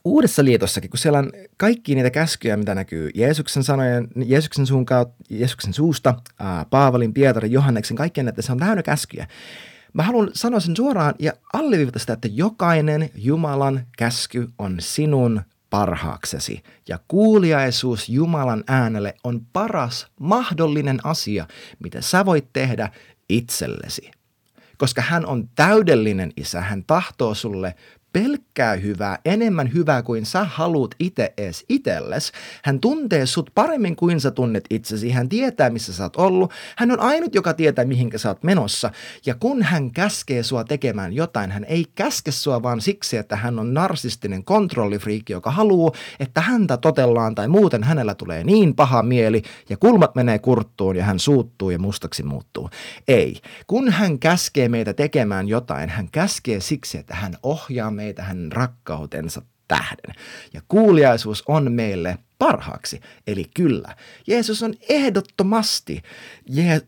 Uudessa 0.05 0.45
liitossakin, 0.45 0.91
kun 0.91 0.99
siellä 0.99 1.19
on 1.19 1.33
kaikki 1.57 1.95
niitä 1.95 2.11
käskyjä, 2.11 2.57
mitä 2.57 2.75
näkyy 2.75 3.11
Jeesuksen 3.15 3.65
sanojen, 3.65 4.09
Jeesuksen, 4.25 4.67
suun 4.67 4.87
kautta, 4.87 5.25
Jeesuksen 5.31 5.75
suusta, 5.75 6.15
ää, 6.39 6.67
Paavalin, 6.71 7.15
Pietarin, 7.15 7.53
Johanneksen, 7.53 7.97
kaikkien 7.97 8.29
että 8.29 8.43
se 8.43 8.53
on 8.53 8.59
täynnä 8.59 8.83
käskyjä. 8.83 9.27
Mä 9.93 10.03
haluan 10.03 10.31
sanoa 10.35 10.61
sen 10.61 10.77
suoraan 10.77 11.15
ja 11.19 11.33
alleviivata 11.53 11.99
sitä, 11.99 12.13
että 12.13 12.29
jokainen 12.33 13.11
Jumalan 13.15 13.87
käsky 13.99 14.49
on 14.59 14.77
sinun 14.79 15.43
parhaaksesi. 15.71 16.63
Ja 16.89 16.99
kuuliaisuus 17.09 18.09
Jumalan 18.09 18.65
äänelle 18.67 19.15
on 19.25 19.47
paras 19.53 20.07
mahdollinen 20.21 20.99
asia, 21.05 21.47
mitä 21.83 22.01
sä 22.01 22.27
voit 22.27 22.49
tehdä 22.53 22.91
itsellesi. 23.33 24.11
Koska 24.79 25.03
hän 25.03 25.27
on 25.27 25.49
täydellinen 25.55 26.33
isä, 26.37 26.61
hän 26.61 26.85
tahtoo 26.85 27.35
sulle 27.35 27.75
pelkkää 28.13 28.77
hyvää, 28.77 29.19
enemmän 29.25 29.73
hyvää 29.75 30.03
kuin 30.03 30.27
sä 30.27 30.45
haluat 30.45 30.91
itse 30.99 31.33
edes 31.39 31.65
itelles. 31.69 32.33
Hän 32.65 32.81
tuntee 32.81 33.27
sut 33.27 33.51
paremmin 33.55 33.97
kuin 33.97 34.21
sä 34.21 34.31
tunnet 34.31 34.65
itsesi. 34.71 35.11
Hän 35.11 35.29
tietää, 35.29 35.71
missä 35.71 35.93
sä 35.93 36.03
oot 36.03 36.17
ollut. 36.17 36.53
Hän 36.77 36.91
on 36.91 37.01
ainut, 37.01 37.35
joka 37.35 37.55
tietää, 37.55 37.85
mihinkä 37.85 38.19
sä 38.19 38.29
oot 38.29 38.43
menossa. 38.43 38.91
Ja 39.27 39.35
kun 39.35 39.63
hän 39.63 39.91
käskee 39.91 40.43
sua 40.43 40.65
tekemään 40.65 41.13
jotain, 41.13 41.51
hän 41.51 41.65
ei 41.65 41.85
käske 41.95 42.31
sua 42.31 42.63
vaan 42.63 42.81
siksi, 42.81 43.17
että 43.17 43.37
hän 43.37 43.59
on 43.59 43.75
narsistinen 43.75 44.45
kontrollifriikki, 44.45 45.33
joka 45.33 45.51
haluaa, 45.51 45.93
että 46.21 46.41
häntä 46.41 46.77
totellaan 46.77 47.35
tai 47.35 47.49
muuten 47.49 47.83
hänellä 47.83 48.15
tulee 48.15 48.45
niin 48.45 48.75
paha 48.75 49.03
mieli 49.03 49.43
ja 49.69 49.77
kulmat 49.77 50.15
menee 50.15 50.39
kurttuun 50.39 50.97
ja 50.97 51.05
hän 51.05 51.19
suuttuu 51.19 51.71
ja 51.71 51.79
mustaksi 51.79 52.23
muuttuu. 52.23 52.71
Ei. 53.09 53.41
Kun 53.67 53.89
hän 53.89 54.19
käskee 54.19 54.69
meitä 54.69 54.93
tekemään 54.93 55.49
jotain, 55.49 55.89
hän 55.91 56.09
käskee 56.13 56.61
siksi, 56.61 56.99
että 56.99 57.15
hän 57.15 57.37
ohjaa 57.43 57.91
meitä 58.03 58.23
hänen 58.23 58.53
rakkautensa 58.53 59.43
tähden. 59.69 60.15
Ja 60.53 60.61
kuuliaisuus 60.69 61.43
on 61.49 61.73
meille 61.73 62.19
parhaaksi. 62.39 63.01
Eli 63.27 63.45
kyllä, 63.55 63.97
Jeesus 64.27 64.63
on 64.63 64.75
ehdottomasti 64.89 66.03
Je- 66.51 66.87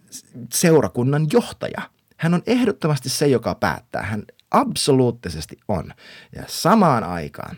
seurakunnan 0.54 1.26
johtaja. 1.32 1.82
Hän 2.16 2.34
on 2.34 2.42
ehdottomasti 2.46 3.08
se, 3.08 3.26
joka 3.26 3.54
päättää. 3.54 4.02
Hän 4.02 4.22
absoluuttisesti 4.50 5.56
on. 5.68 5.94
Ja 6.36 6.42
samaan 6.46 7.04
aikaan 7.04 7.56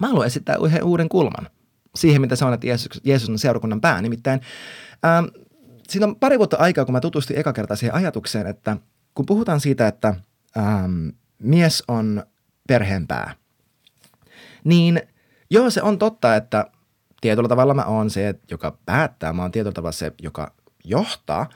mä 0.00 0.08
haluan 0.08 0.26
esittää 0.26 0.56
yhden 0.66 0.84
uuden 0.84 1.08
kulman. 1.08 1.50
siihen, 1.94 2.20
mitä 2.20 2.36
se 2.36 2.44
on, 2.44 2.54
että 2.54 2.66
Jeesus, 2.66 3.00
Jeesus 3.04 3.28
on 3.30 3.38
seurakunnan 3.38 3.80
pää. 3.80 4.02
Nimittäin 4.02 4.40
ähm, 5.04 5.24
siinä 5.88 6.06
on 6.06 6.16
pari 6.16 6.38
vuotta 6.38 6.56
aikaa, 6.56 6.84
kun 6.84 6.92
mä 6.92 7.00
tutustuin 7.00 7.38
eka 7.38 7.52
kertaa 7.52 7.76
siihen 7.76 7.94
ajatukseen, 7.94 8.46
että 8.46 8.76
kun 9.14 9.26
puhutaan 9.26 9.60
siitä, 9.60 9.88
että 9.88 10.14
ähm, 10.56 11.08
mies 11.38 11.84
on 11.88 12.22
perheen 12.70 13.06
pää, 13.06 13.34
niin 14.64 15.02
joo, 15.50 15.70
se 15.70 15.82
on 15.82 15.98
totta, 15.98 16.36
että 16.36 16.66
tietyllä 17.20 17.48
tavalla 17.48 17.74
mä 17.74 17.84
oon 17.84 18.10
se, 18.10 18.34
joka 18.50 18.78
päättää, 18.86 19.32
mä 19.32 19.42
oon 19.42 19.50
tietyllä 19.50 19.74
tavalla 19.74 19.92
se, 19.92 20.12
joka 20.22 20.54
johtaa, 20.84 21.48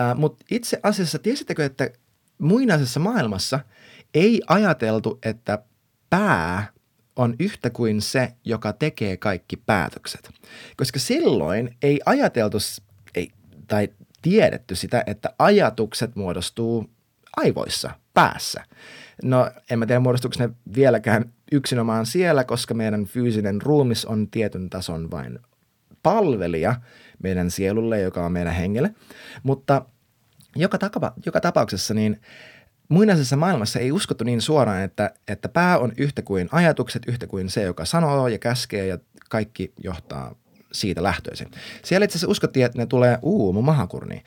äh, 0.00 0.16
mutta 0.16 0.44
itse 0.50 0.80
asiassa 0.82 1.18
tiesittekö, 1.18 1.64
että 1.64 1.90
muinaisessa 2.38 3.00
maailmassa 3.00 3.60
ei 4.14 4.42
ajateltu, 4.46 5.18
että 5.22 5.58
pää 6.10 6.66
on 7.16 7.36
yhtä 7.40 7.70
kuin 7.70 8.02
se, 8.02 8.32
joka 8.44 8.72
tekee 8.72 9.16
kaikki 9.16 9.56
päätökset. 9.56 10.30
Koska 10.76 10.98
silloin 10.98 11.76
ei 11.82 12.00
ajateltu 12.06 12.58
ei, 13.14 13.30
tai 13.68 13.88
tiedetty 14.22 14.74
sitä, 14.74 15.04
että 15.06 15.34
ajatukset 15.38 16.16
muodostuu 16.16 16.90
aivoissa, 17.36 17.90
päässä. 18.14 18.64
No 19.22 19.50
en 19.70 19.78
mä 19.78 19.86
tiedä 19.86 20.00
muodostuuko 20.00 20.36
ne 20.38 20.50
vieläkään 20.74 21.32
yksinomaan 21.52 22.06
siellä, 22.06 22.44
koska 22.44 22.74
meidän 22.74 23.04
fyysinen 23.04 23.62
ruumis 23.62 24.04
on 24.04 24.30
tietyn 24.30 24.70
tason 24.70 25.10
vain 25.10 25.38
palvelija 26.02 26.74
meidän 27.22 27.50
sielulle, 27.50 28.00
joka 28.00 28.26
on 28.26 28.32
meidän 28.32 28.54
hengelle. 28.54 28.94
Mutta 29.42 29.82
joka, 30.56 30.78
tapa, 30.78 31.12
joka 31.26 31.40
tapauksessa 31.40 31.94
niin 31.94 32.20
muinaisessa 32.88 33.36
maailmassa 33.36 33.78
ei 33.78 33.92
uskottu 33.92 34.24
niin 34.24 34.40
suoraan, 34.40 34.82
että, 34.82 35.10
että 35.28 35.48
pää 35.48 35.78
on 35.78 35.92
yhtä 35.96 36.22
kuin 36.22 36.48
ajatukset, 36.52 37.02
yhtä 37.08 37.26
kuin 37.26 37.50
se, 37.50 37.62
joka 37.62 37.84
sanoo 37.84 38.28
ja 38.28 38.38
käskee 38.38 38.86
ja 38.86 38.98
kaikki 39.28 39.72
johtaa 39.84 40.34
siitä 40.72 41.02
lähtöisin. 41.02 41.50
Siellä 41.84 42.04
itse 42.04 42.18
asiassa 42.18 42.30
uskottiin, 42.30 42.66
että 42.66 42.78
ne 42.78 42.86
tulee 42.86 43.18
uu 43.22 43.52
mun 43.52 43.64
mahakurni. 43.64 44.22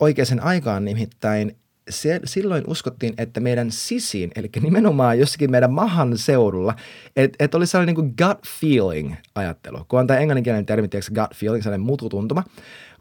Oikeaan 0.00 0.40
aikaan 0.40 0.84
nimittäin 0.84 1.56
se, 1.90 2.20
silloin 2.24 2.64
uskottiin, 2.66 3.14
että 3.18 3.40
meidän 3.40 3.70
sisiin, 3.70 4.30
eli 4.36 4.50
nimenomaan 4.62 5.18
jossakin 5.18 5.50
meidän 5.50 5.72
mahan 5.72 6.18
seudulla, 6.18 6.74
että 7.16 7.44
et 7.44 7.54
oli 7.54 7.66
sellainen 7.66 7.94
niin 7.96 8.14
kuin 8.14 8.28
gut 8.28 8.46
feeling 8.60 9.14
ajattelu. 9.34 9.84
Kun 9.88 10.00
on 10.00 10.06
tämä 10.06 10.20
englanninkielinen 10.20 10.66
termi, 10.66 10.88
tiedätkö, 10.88 11.14
gut 11.14 11.36
feeling, 11.36 11.62
sellainen 11.62 11.86
mututuntuma. 11.86 12.44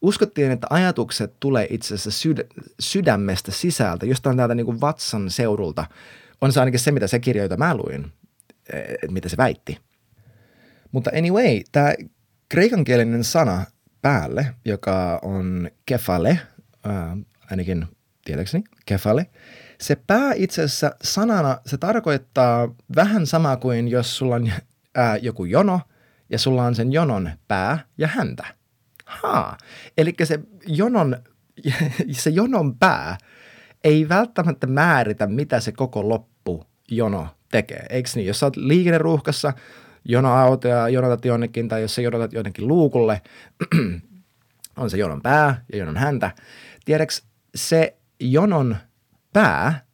Uskottiin, 0.01 0.51
että 0.51 0.67
ajatukset 0.69 1.33
tulee 1.39 1.67
itse 1.69 1.87
asiassa 1.87 2.11
syd, 2.11 2.47
sydämestä 2.79 3.51
sisältä, 3.51 4.05
jostain 4.05 4.37
täältä 4.37 4.55
niin 4.55 4.65
kuin 4.65 4.81
vatsan 4.81 5.29
seudulta. 5.29 5.85
On 6.41 6.53
se 6.53 6.59
ainakin 6.59 6.79
se, 6.79 6.91
mitä 6.91 7.07
se 7.07 7.19
kirja, 7.19 7.43
jota 7.43 7.57
mä 7.57 7.75
luin, 7.75 8.11
että 8.73 9.11
mitä 9.11 9.29
se 9.29 9.37
väitti. 9.37 9.77
Mutta 10.91 11.11
anyway, 11.17 11.61
tämä 11.71 11.93
kreikankielinen 12.49 13.23
sana 13.23 13.65
päälle, 14.01 14.55
joka 14.65 15.19
on 15.21 15.69
kefale, 15.85 16.29
äh, 16.87 17.17
ainakin 17.51 17.87
tietääkseni, 18.25 18.63
kefale. 18.85 19.27
Se 19.79 19.95
pää 19.95 20.33
itse 20.35 20.63
asiassa 20.63 20.95
sanana, 21.03 21.57
se 21.65 21.77
tarkoittaa 21.77 22.75
vähän 22.95 23.27
sama 23.27 23.57
kuin 23.57 23.87
jos 23.87 24.17
sulla 24.17 24.35
on 24.35 24.51
ää, 24.95 25.17
joku 25.17 25.45
jono 25.45 25.81
ja 26.29 26.39
sulla 26.39 26.63
on 26.63 26.75
sen 26.75 26.93
jonon 26.93 27.31
pää 27.47 27.79
ja 27.97 28.07
häntä. 28.07 28.45
Haa, 29.05 29.57
eli 29.97 30.13
se 30.23 30.39
jonon, 30.67 31.17
se 32.11 32.29
jonon 32.29 32.77
pää 32.77 33.17
ei 33.83 34.09
välttämättä 34.09 34.67
määritä, 34.67 35.27
mitä 35.27 35.59
se 35.59 35.71
koko 35.71 36.09
loppu 36.09 36.63
jono 36.91 37.27
tekee. 37.51 37.85
Eikö 37.89 38.09
niin? 38.15 38.27
Jos 38.27 38.39
sä 38.39 38.45
oot 38.45 38.55
liikenneruuhkassa, 38.55 39.53
jonoautoja 40.05 40.89
jonotat 40.89 41.25
jonnekin 41.25 41.67
tai 41.67 41.81
jos 41.81 41.95
sä 41.95 42.01
jonotat 42.01 42.33
jonnekin 42.33 42.67
luukulle, 42.67 43.21
on 44.77 44.89
se 44.89 44.97
jonon 44.97 45.21
pää 45.21 45.65
ja 45.71 45.77
jonon 45.77 45.97
häntä. 45.97 46.31
Tiedäks, 46.85 47.23
se 47.55 47.97
jonon 48.19 48.75
pää 49.33 49.85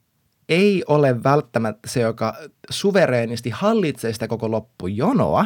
ei 0.49 0.83
ole 0.87 1.23
välttämättä 1.23 1.89
se, 1.89 2.01
joka 2.01 2.35
suvereenisti 2.69 3.49
hallitsee 3.49 4.13
sitä 4.13 4.27
koko 4.27 4.51
loppujonoa, 4.51 5.45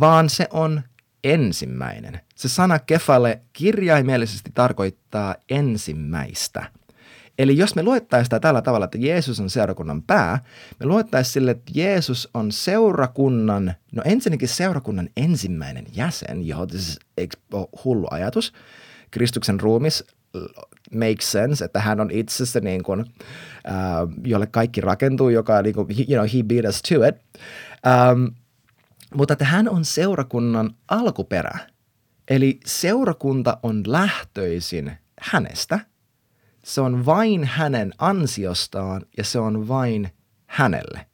vaan 0.00 0.30
se 0.30 0.48
on 0.50 0.82
ensimmäinen. 1.24 2.20
Se 2.34 2.48
sana 2.48 2.78
kefale 2.78 3.40
kirjaimellisesti 3.52 4.50
tarkoittaa 4.54 5.34
ensimmäistä. 5.48 6.70
Eli 7.38 7.56
jos 7.56 7.74
me 7.74 7.82
luettaisiin 7.82 8.24
sitä 8.24 8.40
tällä 8.40 8.62
tavalla, 8.62 8.84
että 8.84 8.98
Jeesus 8.98 9.40
on 9.40 9.50
seurakunnan 9.50 10.02
pää, 10.02 10.38
me 10.80 10.86
luettaisiin 10.86 11.32
sille, 11.32 11.50
että 11.50 11.72
Jeesus 11.74 12.30
on 12.34 12.52
seurakunnan, 12.52 13.74
no 13.92 14.02
ensinnäkin 14.04 14.48
seurakunnan 14.48 15.08
ensimmäinen 15.16 15.86
jäsen, 15.92 16.46
johon 16.46 16.70
siis 16.70 16.98
eikö 17.16 17.36
ole 17.52 17.68
hullu 17.84 18.06
ajatus. 18.10 18.52
Kristuksen 19.10 19.60
ruumis 19.60 20.04
makes 20.94 21.32
sense, 21.32 21.64
että 21.64 21.80
hän 21.80 22.00
on 22.00 22.10
itse 22.10 22.46
se 22.46 22.60
niin 22.60 22.82
kuin, 22.82 23.00
uh, 23.00 24.12
jolle 24.24 24.46
kaikki 24.46 24.80
rakentuu, 24.80 25.28
joka 25.28 25.62
niin 25.62 25.74
kuin, 25.74 25.86
you 25.98 26.06
know, 26.06 26.28
he 26.34 26.42
beat 26.42 26.64
us 26.68 26.82
to 26.82 26.94
it. 27.08 27.16
Um, 28.12 28.34
mutta 29.14 29.32
että 29.32 29.44
hän 29.44 29.68
on 29.68 29.84
seurakunnan 29.84 30.70
alkuperä. 30.88 31.58
Eli 32.28 32.60
seurakunta 32.66 33.58
on 33.62 33.82
lähtöisin 33.86 34.92
hänestä. 35.20 35.80
Se 36.64 36.80
on 36.80 37.06
vain 37.06 37.44
hänen 37.44 37.92
ansiostaan 37.98 39.02
ja 39.16 39.24
se 39.24 39.38
on 39.38 39.68
vain 39.68 40.10
hänelle. 40.46 41.06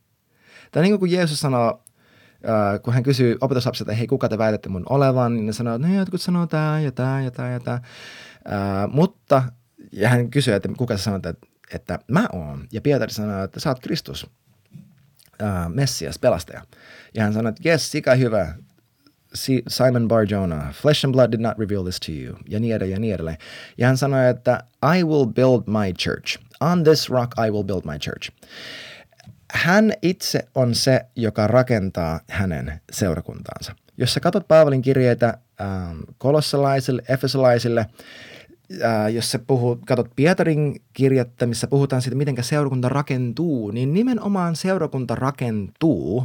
Tämä 0.73 0.83
niin 0.83 0.99
kuin 0.99 1.13
Jeesus 1.13 1.41
sanoo, 1.41 1.83
Uh, 2.45 2.83
kun 2.83 2.95
hän 2.95 3.03
kysyy 3.03 3.37
opetuslapsilta, 3.41 3.93
että 3.93 3.99
hei, 3.99 4.07
kuka 4.07 4.29
te 4.29 4.39
väitätte 4.39 4.69
mun 4.69 4.87
olevan, 4.89 5.35
niin 5.35 5.47
ne 5.47 5.53
sanoo, 5.53 5.75
että 5.75 5.89
no 5.89 5.95
jotkut 5.95 6.21
sanoo 6.21 6.47
tämä 6.47 6.81
ja 6.81 6.93
tämä 6.93 7.23
ja 7.23 7.31
tämä 7.31 7.51
ja 7.51 7.61
tämä. 7.61 7.81
Uh, 8.47 8.93
mutta 8.93 9.43
ja 9.93 10.09
hän 10.09 10.31
kysyi, 10.31 10.55
että 10.55 10.69
kuka 10.79 10.97
sä 10.97 11.03
sanot, 11.03 11.27
että, 11.27 11.47
että 11.75 11.99
mä 12.09 12.29
oon. 12.33 12.67
Ja 12.73 12.81
Pietari 12.81 13.13
sanoi, 13.13 13.45
että 13.45 13.61
sä 13.61 13.71
oot 13.71 13.81
Kristus, 13.81 14.25
uh, 14.25 15.75
Messias, 15.75 16.19
pelastaja. 16.19 16.63
Ja 17.15 17.23
hän 17.23 17.33
sanoi, 17.33 17.51
että 17.51 17.69
yes, 17.69 17.91
sikä 17.91 18.15
hyvä, 18.15 18.55
Simon 19.69 20.09
Barjona, 20.09 20.73
flesh 20.73 21.05
and 21.05 21.13
blood 21.13 21.33
did 21.33 21.41
not 21.41 21.59
reveal 21.59 21.83
this 21.83 22.01
to 22.01 22.13
you, 22.13 22.37
ja 22.49 22.61
niin 22.61 22.75
edelleen, 22.75 22.95
ja 22.97 23.01
niin 23.01 23.15
edelleen. 23.15 23.39
Ja 23.79 23.87
hän 23.87 23.97
sanoi, 23.97 24.29
että 24.29 24.65
I 24.99 25.05
will 25.05 25.27
build 25.27 25.63
my 25.67 25.93
church. 25.93 26.39
On 26.61 26.85
this 26.85 27.11
rock 27.11 27.33
I 27.47 27.51
will 27.51 27.63
build 27.63 27.83
my 27.85 27.99
church. 27.99 28.31
Hän 29.53 29.93
itse 30.03 30.49
on 30.55 30.75
se, 30.75 31.01
joka 31.17 31.47
rakentaa 31.47 32.21
hänen 32.31 32.81
seurakuntaansa. 32.93 33.75
Jos 33.97 34.15
sä 34.15 34.21
katsot 34.21 34.49
Paavalin 34.49 34.83
kirjeitä 34.83 35.39
kolossalaisille, 36.19 37.03
efesolaisille, 37.09 37.87
ää, 38.83 39.09
jos 39.09 39.31
sä 39.31 39.39
puhut, 39.39 39.81
katsot 39.87 40.11
Pietarin 40.17 40.83
kirjettä, 40.93 41.47
missä 41.47 41.67
puhutaan 41.67 42.03
siitä, 42.03 42.17
miten 42.17 42.45
seurakunta 42.45 42.89
rakentuu, 42.89 43.71
niin 43.71 43.95
nimenomaan 43.95 44.57
seurakunta 44.57 45.15
rakentuu, 45.15 46.25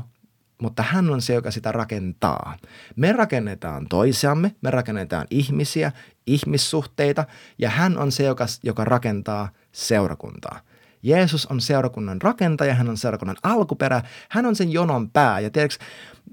mutta 0.62 0.84
hän 0.84 1.10
on 1.10 1.22
se, 1.22 1.34
joka 1.34 1.52
sitä 1.52 1.72
rakentaa. 1.72 2.58
Me 2.96 3.12
rakennetaan 3.12 3.88
toisiamme, 3.90 4.56
me 4.62 4.72
rakennetaan 4.72 5.28
ihmisiä, 5.30 5.92
ihmissuhteita, 6.28 7.26
ja 7.58 7.70
hän 7.70 7.98
on 7.98 8.12
se, 8.12 8.24
joka, 8.24 8.46
joka 8.64 8.86
rakentaa 8.86 9.50
seurakuntaa. 9.72 10.60
Jeesus 11.04 11.46
on 11.46 11.62
seurakunnan 11.62 12.22
rakentaja, 12.22 12.74
hän 12.74 12.90
on 12.90 12.98
seurakunnan 12.98 13.38
alkuperä, 13.44 14.02
hän 14.30 14.46
on 14.46 14.56
sen 14.56 14.72
jonon 14.72 15.10
pää. 15.10 15.40
Ja 15.40 15.50
tiedätkö, 15.50 15.86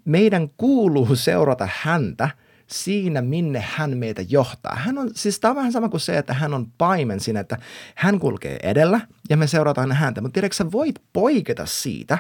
meidän 0.05 0.48
kuuluu 0.57 1.16
seurata 1.16 1.68
häntä– 1.83 2.31
siinä, 2.72 3.22
minne 3.22 3.64
hän 3.66 3.98
meitä 3.98 4.22
johtaa. 4.28 4.76
Hän 4.76 4.98
on, 4.98 5.11
siis 5.14 5.40
tämä 5.40 5.50
on 5.50 5.56
vähän 5.56 5.72
sama 5.72 5.88
kuin 5.88 6.00
se, 6.00 6.18
että 6.18 6.35
hän 6.35 6.54
on 6.54 6.66
paimen 6.78 7.20
siinä, 7.20 7.40
että 7.40 7.58
hän 7.94 8.18
kulkee 8.18 8.56
edellä 8.62 9.00
ja 9.30 9.37
me 9.37 9.46
seurataan 9.46 9.92
häntä. 9.92 10.20
Mutta 10.20 10.35
tiedätkö, 10.35 10.56
sä 10.56 10.72
voit 10.72 10.94
poiketa 11.12 11.66
siitä, 11.66 12.18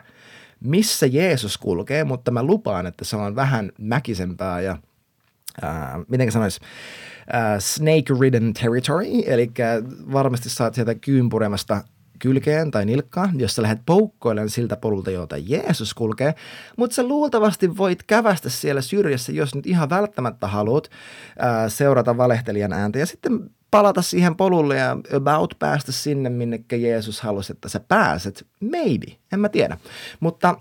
missä 0.60 1.06
Jeesus 1.06 1.58
kulkee, 1.58 2.04
mutta 2.04 2.30
mä 2.30 2.42
lupaan, 2.42 2.86
että 2.86 3.04
se 3.04 3.16
on 3.16 3.36
vähän 3.36 3.72
mäkisempää 3.78 4.60
ja 4.60 4.78
äh, 5.64 5.70
miten 6.08 6.32
sanoisi, 6.32 6.60
äh, 7.34 7.58
snake-ridden 7.58 8.52
territory, 8.52 9.06
eli 9.26 9.50
varmasti 10.12 10.48
saat 10.50 10.74
sieltä 10.74 10.94
kyynpuremasta 10.94 11.84
kylkeen 12.22 12.70
tai 12.70 12.84
nilkkaan, 12.84 13.40
jos 13.40 13.54
sä 13.54 13.62
lähdet 13.62 13.80
poukkoilemaan 13.86 14.50
siltä 14.50 14.76
polulta, 14.76 15.10
jota 15.10 15.36
Jeesus 15.38 15.94
kulkee, 15.94 16.34
mutta 16.76 16.94
sä 16.94 17.02
luultavasti 17.02 17.76
voit 17.76 18.02
kävästä 18.02 18.50
siellä 18.50 18.80
syrjässä, 18.80 19.32
jos 19.32 19.54
nyt 19.54 19.66
ihan 19.66 19.90
välttämättä 19.90 20.46
haluat 20.46 20.90
ää, 21.38 21.68
seurata 21.68 22.16
valehtelijan 22.16 22.72
ääntä 22.72 22.98
ja 22.98 23.06
sitten 23.06 23.50
palata 23.70 24.02
siihen 24.02 24.36
polulle 24.36 24.76
ja 24.76 24.96
about 25.16 25.54
päästä 25.58 25.92
sinne, 25.92 26.30
minnekä 26.30 26.76
Jeesus 26.76 27.20
halusi, 27.20 27.52
että 27.52 27.68
sä 27.68 27.80
pääset. 27.80 28.46
Maybe, 28.60 29.16
en 29.32 29.40
mä 29.40 29.48
tiedä. 29.48 29.76
Mutta 30.20 30.56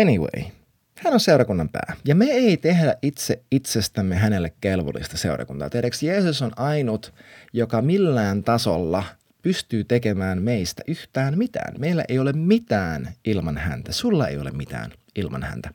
anyway, 0.00 0.50
hän 0.98 1.14
on 1.14 1.20
seurakunnan 1.20 1.68
pää. 1.68 1.96
Ja 2.04 2.14
me 2.14 2.24
ei 2.24 2.56
tehdä 2.56 2.96
itse 3.02 3.42
itsestämme 3.50 4.16
hänelle 4.16 4.52
kelvollista 4.60 5.16
seurakuntaa. 5.16 5.70
Tiedätkö, 5.70 6.06
Jeesus 6.06 6.42
on 6.42 6.52
ainut, 6.56 7.14
joka 7.52 7.82
millään 7.82 8.44
tasolla– 8.44 9.04
pystyy 9.42 9.84
tekemään 9.84 10.42
meistä 10.42 10.82
yhtään 10.88 11.38
mitään. 11.38 11.74
Meillä 11.78 12.04
ei 12.08 12.18
ole 12.18 12.32
mitään 12.32 13.08
ilman 13.24 13.58
häntä. 13.58 13.92
Sulla 13.92 14.28
ei 14.28 14.38
ole 14.38 14.50
mitään 14.50 14.90
ilman 15.16 15.42
häntä. 15.42 15.70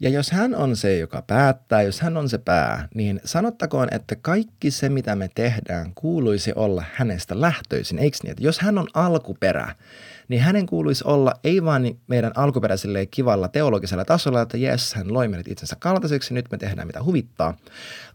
Ja 0.00 0.10
jos 0.10 0.30
hän 0.30 0.54
on 0.54 0.76
se, 0.76 0.98
joka 0.98 1.22
päättää, 1.22 1.82
jos 1.82 2.00
hän 2.00 2.16
on 2.16 2.28
se 2.28 2.38
pää, 2.38 2.88
niin 2.94 3.20
sanottakoon, 3.24 3.88
että 3.90 4.16
kaikki 4.16 4.70
se, 4.70 4.88
mitä 4.88 5.16
me 5.16 5.30
tehdään, 5.34 5.92
kuuluisi 5.94 6.52
olla 6.56 6.84
hänestä 6.92 7.40
lähtöisin, 7.40 7.98
eikö 7.98 8.16
niin? 8.22 8.30
Että 8.30 8.42
jos 8.42 8.58
hän 8.58 8.78
on 8.78 8.86
alkuperä, 8.94 9.74
niin 10.28 10.42
hänen 10.42 10.66
kuuluisi 10.66 11.04
olla 11.06 11.34
ei 11.44 11.64
vaan 11.64 11.82
meidän 12.06 12.32
alkuperäiselle 12.34 13.06
kivalla 13.06 13.48
teologisella 13.48 14.04
tasolla, 14.04 14.42
että 14.42 14.56
jes, 14.56 14.94
hän 14.94 15.14
loi 15.14 15.28
meidät 15.28 15.48
itsensä 15.48 15.76
kaltaiseksi, 15.78 16.34
nyt 16.34 16.50
me 16.50 16.58
tehdään 16.58 16.86
mitä 16.86 17.02
huvittaa, 17.02 17.56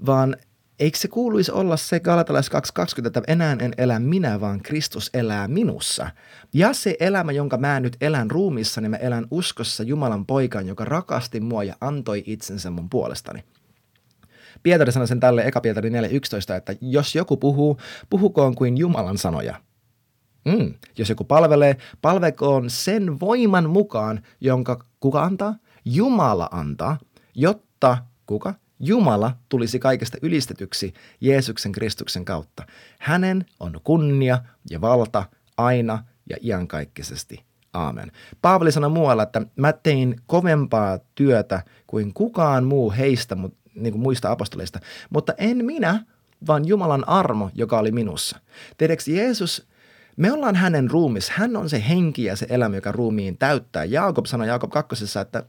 vaan 0.05 0.35
eikö 0.79 0.97
se 0.97 1.07
kuuluisi 1.07 1.51
olla 1.51 1.77
se 1.77 1.99
Galatalais 1.99 2.51
2.20, 2.51 3.07
että 3.07 3.21
enää 3.27 3.57
en 3.59 3.73
elä 3.77 3.99
minä, 3.99 4.41
vaan 4.41 4.61
Kristus 4.61 5.09
elää 5.13 5.47
minussa. 5.47 6.09
Ja 6.53 6.73
se 6.73 6.95
elämä, 6.99 7.31
jonka 7.31 7.57
mä 7.57 7.79
nyt 7.79 7.97
elän 8.01 8.31
ruumissa, 8.31 8.81
niin 8.81 8.91
mä 8.91 8.97
elän 8.97 9.27
uskossa 9.31 9.83
Jumalan 9.83 10.25
poikaan, 10.25 10.67
joka 10.67 10.85
rakasti 10.85 11.39
mua 11.39 11.63
ja 11.63 11.75
antoi 11.81 12.23
itsensä 12.25 12.69
mun 12.69 12.89
puolestani. 12.89 13.43
Pietari 14.63 14.91
sanoi 14.91 15.07
sen 15.07 15.19
tälle 15.19 15.47
eka 15.47 15.61
Pietari 15.61 15.89
4.11, 15.89 15.93
että 16.57 16.75
jos 16.81 17.15
joku 17.15 17.37
puhuu, 17.37 17.77
puhukoon 18.09 18.55
kuin 18.55 18.77
Jumalan 18.77 19.17
sanoja. 19.17 19.61
Mm. 20.45 20.73
Jos 20.97 21.09
joku 21.09 21.23
palvelee, 21.23 21.77
palvekoon 22.01 22.69
sen 22.69 23.19
voiman 23.19 23.69
mukaan, 23.69 24.21
jonka 24.41 24.85
kuka 24.99 25.23
antaa? 25.23 25.55
Jumala 25.85 26.49
antaa, 26.51 26.97
jotta 27.35 27.97
kuka? 28.25 28.53
Jumala 28.85 29.35
tulisi 29.49 29.79
kaikesta 29.79 30.17
ylistetyksi 30.21 30.93
Jeesuksen 31.21 31.71
Kristuksen 31.71 32.25
kautta. 32.25 32.63
Hänen 32.99 33.45
on 33.59 33.79
kunnia 33.83 34.39
ja 34.69 34.81
valta 34.81 35.25
aina 35.57 36.03
ja 36.29 36.37
iankaikkisesti. 36.43 37.43
Aamen. 37.73 38.11
Paavali 38.41 38.71
sanoi 38.71 38.89
muualla, 38.89 39.23
että 39.23 39.41
mä 39.55 39.73
tein 39.73 40.21
kovempaa 40.27 40.99
työtä 41.15 41.63
kuin 41.87 42.13
kukaan 42.13 42.63
muu 42.63 42.91
heistä, 42.91 43.37
niin 43.75 43.93
kuin 43.93 44.01
muista 44.01 44.31
apostoleista, 44.31 44.79
mutta 45.09 45.33
en 45.37 45.65
minä, 45.65 46.05
vaan 46.47 46.67
Jumalan 46.67 47.07
armo, 47.07 47.49
joka 47.53 47.79
oli 47.79 47.91
minussa. 47.91 48.39
Tiedätkö, 48.77 49.11
Jeesus, 49.11 49.67
me 50.17 50.31
ollaan 50.31 50.55
hänen 50.55 50.91
ruumis. 50.91 51.29
Hän 51.29 51.55
on 51.55 51.69
se 51.69 51.83
henki 51.89 52.23
ja 52.23 52.35
se 52.35 52.45
elämä, 52.49 52.75
joka 52.75 52.91
ruumiin 52.91 53.37
täyttää. 53.37 53.85
Jaakob 53.85 54.25
sanoi 54.25 54.47
Jaakob 54.47 54.71
kakkosessa, 54.71 55.21
että, 55.21 55.43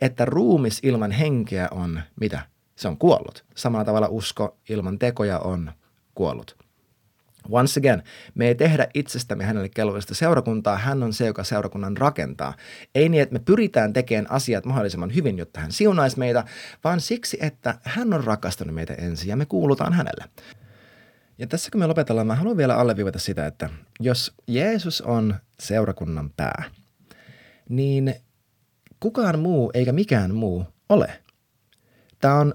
että 0.00 0.24
ruumis 0.24 0.80
ilman 0.82 1.10
henkeä 1.10 1.68
on 1.70 2.00
mitä? 2.20 2.40
Se 2.78 2.88
on 2.88 2.98
kuollut. 2.98 3.44
Samalla 3.54 3.84
tavalla 3.84 4.08
usko 4.08 4.56
ilman 4.68 4.98
tekoja 4.98 5.38
on 5.38 5.72
kuollut. 6.14 6.56
Once 7.50 7.80
again, 7.80 8.02
me 8.34 8.48
ei 8.48 8.54
tehdä 8.54 8.88
itsestämme 8.94 9.44
hänelle 9.44 9.68
kelvollista 9.68 10.14
seurakuntaa, 10.14 10.76
hän 10.76 11.02
on 11.02 11.12
se, 11.12 11.26
joka 11.26 11.44
seurakunnan 11.44 11.96
rakentaa. 11.96 12.54
Ei 12.94 13.08
niin, 13.08 13.22
että 13.22 13.32
me 13.32 13.38
pyritään 13.38 13.92
tekemään 13.92 14.30
asiat 14.30 14.64
mahdollisimman 14.64 15.14
hyvin, 15.14 15.38
jotta 15.38 15.60
hän 15.60 15.72
siunaisi 15.72 16.18
meitä, 16.18 16.44
vaan 16.84 17.00
siksi, 17.00 17.38
että 17.40 17.78
hän 17.82 18.12
on 18.12 18.24
rakastanut 18.24 18.74
meitä 18.74 18.94
ensin 18.94 19.28
ja 19.28 19.36
me 19.36 19.46
kuulutaan 19.46 19.92
hänelle. 19.92 20.24
Ja 21.38 21.46
tässä 21.46 21.70
kun 21.70 21.80
me 21.80 21.86
lopetellaan, 21.86 22.26
mä 22.26 22.34
haluan 22.34 22.56
vielä 22.56 22.76
alleviivata 22.76 23.18
sitä, 23.18 23.46
että 23.46 23.70
jos 24.00 24.34
Jeesus 24.46 25.00
on 25.00 25.34
seurakunnan 25.60 26.30
pää, 26.36 26.64
niin 27.68 28.14
kukaan 29.00 29.38
muu 29.38 29.70
eikä 29.74 29.92
mikään 29.92 30.34
muu 30.34 30.64
ole. 30.88 31.22
Tämä 32.20 32.34
on 32.34 32.54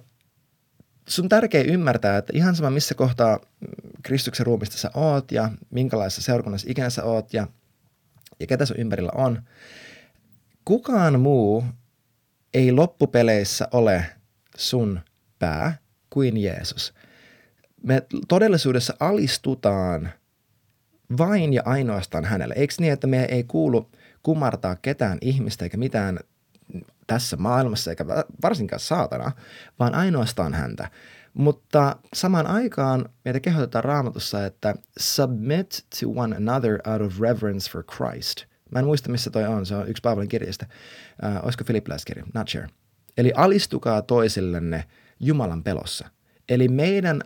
sun 1.07 1.29
tärkeä 1.29 1.63
ymmärtää, 1.63 2.17
että 2.17 2.33
ihan 2.35 2.55
sama 2.55 2.69
missä 2.69 2.95
kohtaa 2.95 3.39
Kristuksen 4.03 4.45
ruumista 4.45 4.77
sä 4.77 4.91
oot 4.93 5.31
ja 5.31 5.51
minkälaisessa 5.69 6.21
seurakunnassa 6.21 6.67
ikinä 6.71 6.89
sä 6.89 7.03
oot 7.03 7.33
ja, 7.33 7.47
ja 8.39 8.47
ketä 8.47 8.65
sun 8.65 8.77
ympärillä 8.79 9.11
on, 9.15 9.41
kukaan 10.65 11.19
muu 11.19 11.63
ei 12.53 12.71
loppupeleissä 12.71 13.67
ole 13.71 14.05
sun 14.57 14.99
pää 15.39 15.77
kuin 16.09 16.37
Jeesus. 16.37 16.93
Me 17.83 18.03
todellisuudessa 18.27 18.93
alistutaan 18.99 20.09
vain 21.17 21.53
ja 21.53 21.61
ainoastaan 21.65 22.25
hänelle. 22.25 22.53
Eikö 22.57 22.73
niin, 22.79 22.93
että 22.93 23.07
me 23.07 23.23
ei 23.23 23.43
kuulu 23.43 23.91
kumartaa 24.23 24.75
ketään 24.75 25.17
ihmistä 25.21 25.65
eikä 25.65 25.77
mitään 25.77 26.19
tässä 27.07 27.37
maailmassa, 27.37 27.91
eikä 27.91 28.05
varsinkaan 28.43 28.79
saatana, 28.79 29.31
vaan 29.79 29.95
ainoastaan 29.95 30.53
häntä. 30.53 30.89
Mutta 31.33 31.95
samaan 32.13 32.47
aikaan 32.47 33.05
meitä 33.25 33.39
kehotetaan 33.39 33.83
raamatussa, 33.83 34.45
että 34.45 34.75
submit 34.99 35.85
to 35.99 36.09
one 36.15 36.35
another 36.35 36.79
out 36.89 37.01
of 37.01 37.19
reverence 37.19 37.71
for 37.71 37.83
Christ. 37.83 38.45
Mä 38.71 38.79
en 38.79 38.85
muista, 38.85 39.11
missä 39.11 39.29
toi 39.29 39.45
on. 39.45 39.65
Se 39.65 39.75
on 39.75 39.87
yksi 39.87 40.01
Paavalin 40.01 40.29
kirjasta. 40.29 40.65
Uh, 41.23 41.45
olisiko 41.45 41.63
Filippiläiskirja? 41.63 42.25
Not 42.33 42.47
sure. 42.47 42.67
Eli 43.17 43.31
alistukaa 43.35 44.01
toisillenne 44.01 44.83
Jumalan 45.19 45.63
pelossa. 45.63 46.07
Eli 46.49 46.67
meidän 46.67 47.21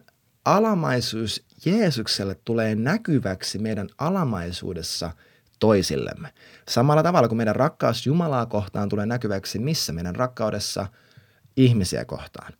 alamaisuus 0.46 1.46
Jeesukselle 1.66 2.36
tulee 2.46 2.76
näkyväksi 2.76 3.60
meidän 3.60 3.90
alamaisuudessa– 3.98 5.12
toisillemme. 5.60 6.30
Samalla 6.70 7.04
tavalla 7.04 7.28
kuin 7.28 7.38
meidän 7.38 7.56
rakkaus 7.56 8.06
Jumalaa 8.06 8.46
kohtaan 8.46 8.90
tulee 8.90 9.06
näkyväksi 9.06 9.60
missä 9.60 9.94
meidän 9.94 10.16
rakkaudessa 10.16 10.88
ihmisiä 11.58 12.06
kohtaan. 12.06 12.54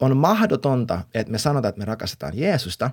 On 0.00 0.16
mahdotonta, 0.16 1.00
että 1.14 1.32
me 1.32 1.38
sanotaan, 1.38 1.68
että 1.68 1.78
me 1.78 1.84
rakastetaan 1.84 2.38
Jeesusta, 2.38 2.90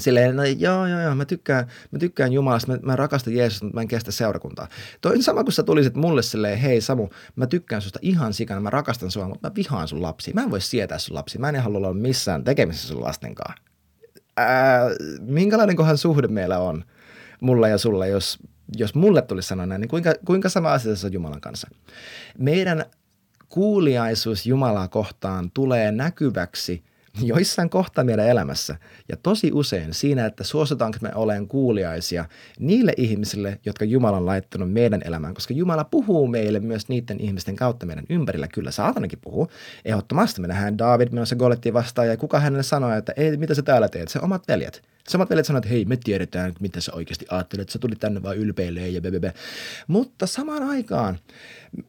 Silleen, 0.00 0.36
no 0.36 0.44
joo, 0.44 0.86
joo, 0.86 1.00
joo, 1.00 1.14
mä 1.14 1.24
tykkään, 1.24 1.66
mä 1.90 1.98
tykkään 1.98 2.32
Jumalasta, 2.32 2.72
mä, 2.72 2.78
mä 2.82 2.96
rakastan 2.96 3.34
Jeesusta, 3.34 3.64
mutta 3.64 3.74
mä 3.74 3.80
en 3.80 3.88
kestä 3.88 4.12
seurakuntaa. 4.12 4.68
Toi 5.00 5.12
on 5.16 5.22
sama, 5.22 5.44
kun 5.44 5.52
sä 5.52 5.62
tulisit 5.62 5.94
mulle 5.94 6.22
silleen, 6.22 6.58
hei 6.58 6.80
Samu, 6.80 7.08
mä 7.36 7.46
tykkään 7.46 7.82
susta 7.82 7.98
ihan 8.02 8.34
sikana, 8.34 8.60
mä 8.60 8.70
rakastan 8.70 9.10
sua, 9.10 9.28
mutta 9.28 9.48
mä 9.48 9.54
vihaan 9.56 9.88
sun 9.88 10.02
lapsi. 10.02 10.32
Mä 10.32 10.42
en 10.42 10.50
voi 10.50 10.60
sietää 10.60 10.98
sun 10.98 11.14
lapsi, 11.14 11.38
mä 11.38 11.48
en 11.48 11.62
halua 11.62 11.78
olla 11.78 11.94
missään 11.94 12.44
tekemisessä 12.44 12.88
sun 12.88 13.04
lastenkaan. 13.04 13.54
Ää, 14.36 14.80
minkälainen 15.20 15.76
kohan 15.76 15.98
suhde 15.98 16.28
meillä 16.28 16.58
on? 16.58 16.84
Mulla 17.40 17.68
ja 17.68 17.78
sulla, 17.78 18.06
jos, 18.06 18.38
jos 18.76 18.94
mulle 18.94 19.22
tulisi 19.22 19.48
sanoa 19.48 19.66
näin, 19.66 19.80
niin 19.80 19.88
kuinka, 19.88 20.14
kuinka 20.24 20.48
sama 20.48 20.72
asia 20.72 20.96
se 20.96 21.06
on 21.06 21.12
Jumalan 21.12 21.40
kanssa? 21.40 21.68
Meidän 22.38 22.84
kuuliaisuus 23.48 24.46
Jumalaa 24.46 24.88
kohtaan 24.88 25.50
tulee 25.50 25.92
näkyväksi 25.92 26.84
joissain 27.22 27.70
kohtaa 27.70 28.04
meidän 28.04 28.28
elämässä 28.28 28.76
ja 29.08 29.16
tosi 29.16 29.50
usein 29.52 29.94
siinä, 29.94 30.26
että 30.26 30.44
suositaanko 30.44 30.98
me 31.00 31.10
olen 31.14 31.48
kuuliaisia 31.48 32.24
niille 32.58 32.92
ihmisille, 32.96 33.58
jotka 33.66 33.84
Jumala 33.84 34.16
on 34.16 34.26
laittanut 34.26 34.72
meidän 34.72 35.02
elämään, 35.04 35.34
koska 35.34 35.54
Jumala 35.54 35.84
puhuu 35.84 36.26
meille 36.26 36.60
myös 36.60 36.88
niiden 36.88 37.20
ihmisten 37.20 37.56
kautta 37.56 37.86
meidän 37.86 38.04
ympärillä. 38.08 38.48
Kyllä 38.48 38.70
saatanakin 38.70 39.18
puhuu. 39.22 39.48
Ehdottomasti 39.84 40.40
me 40.40 40.48
nähdään 40.48 40.78
David 40.78 41.08
menossa 41.12 41.36
Golettiin 41.36 41.74
vastaan 41.74 42.08
ja 42.08 42.16
kuka 42.16 42.40
hänelle 42.40 42.62
sanoi, 42.62 42.98
että 42.98 43.12
ei, 43.16 43.36
mitä 43.36 43.54
sä 43.54 43.62
täällä 43.62 43.88
teet, 43.88 44.08
se 44.08 44.18
omat 44.22 44.48
veljet. 44.48 44.82
Samat 45.08 45.30
veljet 45.30 45.46
sanoivat, 45.46 45.64
että 45.64 45.74
hei, 45.74 45.84
me 45.84 45.96
tiedetään, 45.96 46.52
mitä 46.60 46.80
sä 46.80 46.92
oikeasti 46.94 47.26
ajattelet, 47.28 47.68
sä 47.68 47.78
tulit 47.78 47.98
tänne 47.98 48.22
vaan 48.22 48.36
ylpeilee 48.36 48.88
ja 48.88 49.00
bebebe. 49.00 49.34
Mutta 49.86 50.26
samaan 50.26 50.62
aikaan 50.62 51.18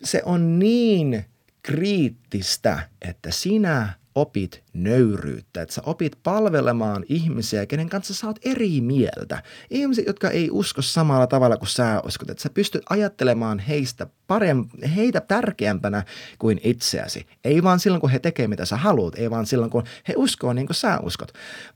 se 0.03 0.21
on 0.25 0.59
niin 0.59 1.25
kriittistä, 1.63 2.79
että 3.01 3.31
sinä 3.31 3.93
opit 4.15 4.63
nöyryyttä, 4.73 5.61
että 5.61 5.75
sä 5.75 5.81
opit 5.85 6.17
palvelemaan 6.23 7.05
ihmisiä, 7.09 7.65
kenen 7.65 7.89
kanssa 7.89 8.13
sä 8.13 8.27
oot 8.27 8.39
eri 8.45 8.81
mieltä. 8.81 9.43
Ihmisiä, 9.69 10.03
jotka 10.07 10.29
ei 10.29 10.49
usko 10.51 10.81
samalla 10.81 11.27
tavalla 11.27 11.57
kuin 11.57 11.69
sä 11.69 12.01
uskot, 12.05 12.29
että 12.29 12.43
sä 12.43 12.49
pystyt 12.49 12.81
ajattelemaan 12.89 13.59
heistä 13.59 14.07
parem- 14.27 14.87
heitä 14.87 15.21
tärkeämpänä 15.21 16.03
kuin 16.39 16.59
itseäsi. 16.63 17.27
Ei 17.43 17.63
vaan 17.63 17.79
silloin, 17.79 18.01
kun 18.01 18.09
he 18.09 18.19
tekee 18.19 18.47
mitä 18.47 18.65
sä 18.65 18.77
haluat, 18.77 19.15
ei 19.15 19.29
vaan 19.29 19.45
silloin, 19.45 19.71
kun 19.71 19.83
he 20.07 20.13
uskoo 20.17 20.53
niin 20.53 20.67
kuin 20.67 20.75
sä 20.75 20.99
uskot, 20.99 21.31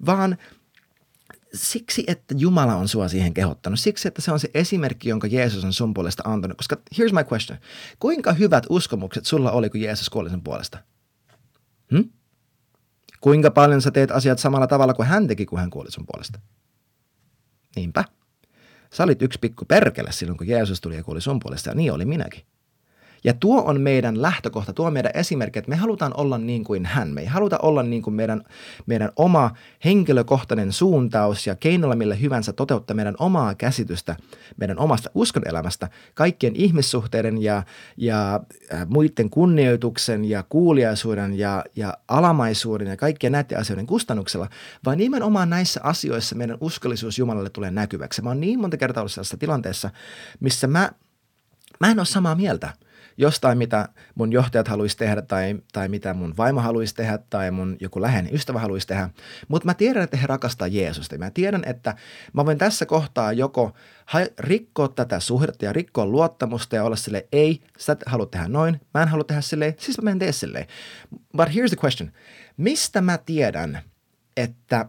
vaan 0.06 0.38
siksi, 1.54 2.04
että 2.08 2.36
Jumala 2.38 2.76
on 2.76 2.88
sua 2.88 3.08
siihen 3.08 3.34
kehottanut. 3.34 3.80
Siksi, 3.80 4.08
että 4.08 4.22
se 4.22 4.32
on 4.32 4.40
se 4.40 4.50
esimerkki, 4.54 5.10
jonka 5.10 5.28
Jeesus 5.28 5.64
on 5.64 5.74
sun 5.74 5.94
puolesta 5.94 6.24
antanut. 6.26 6.58
Koska 6.58 6.78
here's 6.96 7.14
my 7.14 7.26
question. 7.34 7.60
Kuinka 8.00 8.34
hyvät 8.34 8.66
uskomukset 8.70 9.26
sulla 9.26 9.52
oli, 9.52 9.70
kun 9.70 9.82
Jeesus 9.82 10.10
kuoli 10.10 10.30
sun 10.30 10.44
puolesta? 10.44 10.78
Hmm? 11.92 12.10
Kuinka 13.22 13.52
paljon 13.52 13.82
sä 13.82 13.92
teet 13.92 14.12
asiat 14.12 14.40
samalla 14.40 14.68
tavalla 14.68 14.94
kuin 14.94 15.08
hän 15.08 15.28
teki, 15.28 15.46
kun 15.46 15.60
hän 15.60 15.70
kuoli 15.70 15.92
sun 15.92 16.06
puolesta? 16.06 16.40
Niinpä. 17.76 18.04
Sä 18.94 19.04
olit 19.04 19.22
yksi 19.22 19.40
pikku 19.40 19.66
perkele 19.66 20.12
silloin, 20.12 20.38
kun 20.38 20.48
Jeesus 20.48 20.82
tuli 20.82 20.96
ja 20.96 21.04
kuoli 21.04 21.22
sun 21.22 21.40
puolesta, 21.40 21.70
ja 21.70 21.76
niin 21.76 21.94
oli 21.94 22.06
minäkin. 22.06 22.46
Ja 23.26 23.34
tuo 23.34 23.64
on 23.66 23.82
meidän 23.82 24.22
lähtökohta, 24.22 24.74
tuo 24.74 24.88
on 24.88 24.94
meidän 24.94 25.12
esimerkki, 25.14 25.60
että 25.60 25.70
me 25.70 25.76
halutaan 25.76 26.12
olla 26.18 26.38
niin 26.38 26.64
kuin 26.64 26.86
hän. 26.86 27.10
Me 27.10 27.22
ei 27.22 27.28
haluta 27.28 27.58
olla 27.62 27.84
niin 27.84 28.02
kuin 28.02 28.14
meidän, 28.14 28.44
meidän 28.86 29.12
oma 29.16 29.52
henkilökohtainen 29.86 30.72
suuntaus 30.72 31.48
ja 31.48 31.56
keinolla 31.56 31.96
millä 31.96 32.16
hyvänsä 32.16 32.54
toteuttaa 32.54 32.96
meidän 32.96 33.16
omaa 33.20 33.56
käsitystä 33.56 34.16
meidän 34.58 34.80
omasta 34.80 35.10
uskonelämästä 35.16 35.90
kaikkien 36.14 36.56
ihmissuhteiden 36.56 37.44
ja, 37.44 37.64
ja 37.98 38.40
äh, 38.74 38.88
muiden 38.88 39.30
kunnioituksen 39.30 40.26
ja 40.26 40.44
kuuliaisuuden 40.44 41.40
ja, 41.40 41.64
ja 41.76 41.94
alamaisuuden 42.08 42.88
ja 42.88 42.98
kaikkien 42.98 43.32
näiden 43.32 43.60
asioiden 43.60 43.88
kustannuksella, 43.88 44.50
vaan 44.86 44.98
nimenomaan 44.98 45.50
näissä 45.50 45.80
asioissa 45.84 46.36
meidän 46.36 46.58
uskollisuus 46.62 47.20
Jumalalle 47.20 47.50
tulee 47.50 47.72
näkyväksi. 47.72 48.22
Mä 48.22 48.30
oon 48.30 48.40
niin 48.40 48.60
monta 48.60 48.78
kertaa 48.78 49.02
ollut 49.02 49.12
sellaisessa 49.12 49.38
tilanteessa, 49.38 49.90
missä 50.40 50.68
mä, 50.68 50.92
mä 51.80 51.92
en 51.92 52.00
ole 52.00 52.06
samaa 52.06 52.36
mieltä– 52.36 52.74
jostain, 53.18 53.58
mitä 53.58 53.90
mun 54.16 54.32
johtajat 54.32 54.68
haluaisi 54.68 54.98
tehdä 54.98 55.22
tai, 55.22 55.56
tai 55.74 55.88
mitä 55.88 56.14
mun 56.14 56.34
vaimo 56.38 56.62
haluaisi 56.62 56.96
tehdä 56.96 57.20
tai 57.30 57.52
mun 57.52 57.78
joku 57.80 58.02
läheinen 58.02 58.34
ystävä 58.34 58.60
haluaisi 58.60 58.88
tehdä. 58.88 59.10
Mutta 59.48 59.66
mä 59.66 59.74
tiedän, 59.74 60.04
että 60.04 60.18
he 60.18 60.28
rakastaa 60.28 60.68
Jeesusta. 60.68 61.18
Mä 61.18 61.32
tiedän, 61.32 61.64
että 61.66 61.96
mä 62.34 62.46
voin 62.46 62.58
tässä 62.58 62.86
kohtaa 62.86 63.34
joko 63.34 63.72
rikkoa 64.40 64.88
tätä 64.88 65.20
suhdetta 65.20 65.66
ja 65.66 65.74
rikkoa 65.74 66.06
luottamusta 66.06 66.76
ja 66.76 66.84
olla 66.84 66.96
sille 66.96 67.28
ei, 67.32 67.62
sä 67.78 67.98
haluat 68.06 68.32
tehdä 68.32 68.48
noin, 68.48 68.82
mä 68.94 69.02
en 69.02 69.08
halua 69.08 69.24
tehdä 69.24 69.42
silleen, 69.42 69.74
siis 69.78 69.98
mä 69.98 70.04
menen 70.04 70.20
tee 70.20 70.32
silleen. 70.32 70.68
But 71.38 71.48
here's 71.48 71.70
the 71.70 71.78
question. 71.84 72.12
Mistä 72.58 73.02
mä 73.02 73.18
tiedän, 73.18 73.82
että 74.38 74.86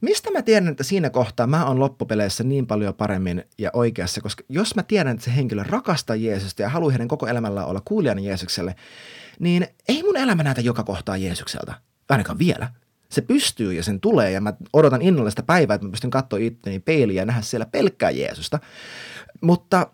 Mistä 0.00 0.30
mä 0.30 0.42
tiedän, 0.42 0.68
että 0.68 0.84
siinä 0.84 1.10
kohtaa 1.10 1.46
mä 1.46 1.66
oon 1.66 1.80
loppupeleissä 1.80 2.44
niin 2.44 2.66
paljon 2.66 2.94
paremmin 2.94 3.44
ja 3.58 3.70
oikeassa, 3.72 4.20
koska 4.20 4.44
jos 4.48 4.74
mä 4.74 4.82
tiedän, 4.82 5.14
että 5.14 5.24
se 5.24 5.36
henkilö 5.36 5.62
rakastaa 5.62 6.16
Jeesusta 6.16 6.62
ja 6.62 6.68
haluaa 6.68 6.92
hänen 6.92 7.08
koko 7.08 7.26
elämällä 7.26 7.64
olla 7.64 7.82
kuulijana 7.84 8.20
Jeesukselle, 8.20 8.74
niin 9.38 9.66
ei 9.88 10.02
mun 10.02 10.16
elämä 10.16 10.42
näytä 10.42 10.60
joka 10.60 10.84
kohtaa 10.84 11.16
Jeesukselta. 11.16 11.74
Ainakaan 12.08 12.38
vielä. 12.38 12.68
Se 13.08 13.20
pystyy 13.20 13.72
ja 13.72 13.82
sen 13.82 14.00
tulee 14.00 14.30
ja 14.30 14.40
mä 14.40 14.52
odotan 14.72 15.02
innolla 15.02 15.30
sitä 15.30 15.42
päivää, 15.42 15.74
että 15.74 15.86
mä 15.86 15.90
pystyn 15.90 16.10
katsoa 16.10 16.38
itteni 16.38 16.80
peiliin 16.80 17.16
ja 17.16 17.24
nähdä 17.24 17.42
siellä 17.42 17.66
pelkkää 17.66 18.10
Jeesusta. 18.10 18.58
Mutta 19.40 19.86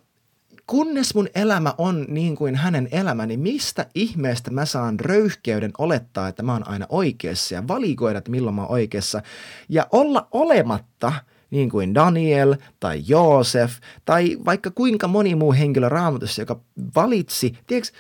kunnes 0.66 1.14
mun 1.14 1.28
elämä 1.34 1.74
on 1.78 2.06
niin 2.08 2.36
kuin 2.36 2.54
hänen 2.54 2.88
elämäni, 2.92 3.36
mistä 3.36 3.86
ihmeestä 3.94 4.50
mä 4.50 4.64
saan 4.64 5.00
röyhkeyden 5.00 5.72
olettaa, 5.78 6.28
että 6.28 6.42
mä 6.42 6.52
oon 6.52 6.68
aina 6.68 6.86
oikeassa 6.88 7.54
ja 7.54 7.68
valikoida, 7.68 8.18
että 8.18 8.30
milloin 8.30 8.54
mä 8.54 8.62
oon 8.62 8.70
oikeassa. 8.70 9.22
Ja 9.68 9.86
olla 9.92 10.28
olematta 10.32 11.12
niin 11.50 11.70
kuin 11.70 11.94
Daniel 11.94 12.56
tai 12.80 13.02
Joosef 13.06 13.72
tai 14.04 14.38
vaikka 14.44 14.70
kuinka 14.70 15.08
moni 15.08 15.34
muu 15.34 15.52
henkilö 15.52 15.88
raamatussa, 15.88 16.42
joka 16.42 16.60
valitsi, 16.96 17.58
tiedätkö, 17.66 17.98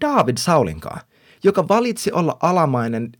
David 0.00 0.36
Saulinkaan, 0.36 1.00
joka 1.44 1.68
valitsi 1.68 2.12
olla 2.12 2.36
alamainen 2.40 3.10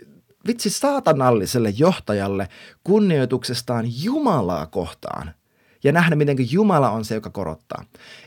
vitsi 0.46 0.70
saatanalliselle 0.70 1.70
johtajalle 1.76 2.48
kunnioituksestaan 2.84 3.84
Jumalaa 4.02 4.66
kohtaan– 4.66 5.30
ja 5.84 5.92
nähdä, 5.92 6.16
miten 6.16 6.36
Jumala 6.50 6.90
on 6.90 7.04
se, 7.04 7.14
joka 7.14 7.30
korottaa. 7.30 7.84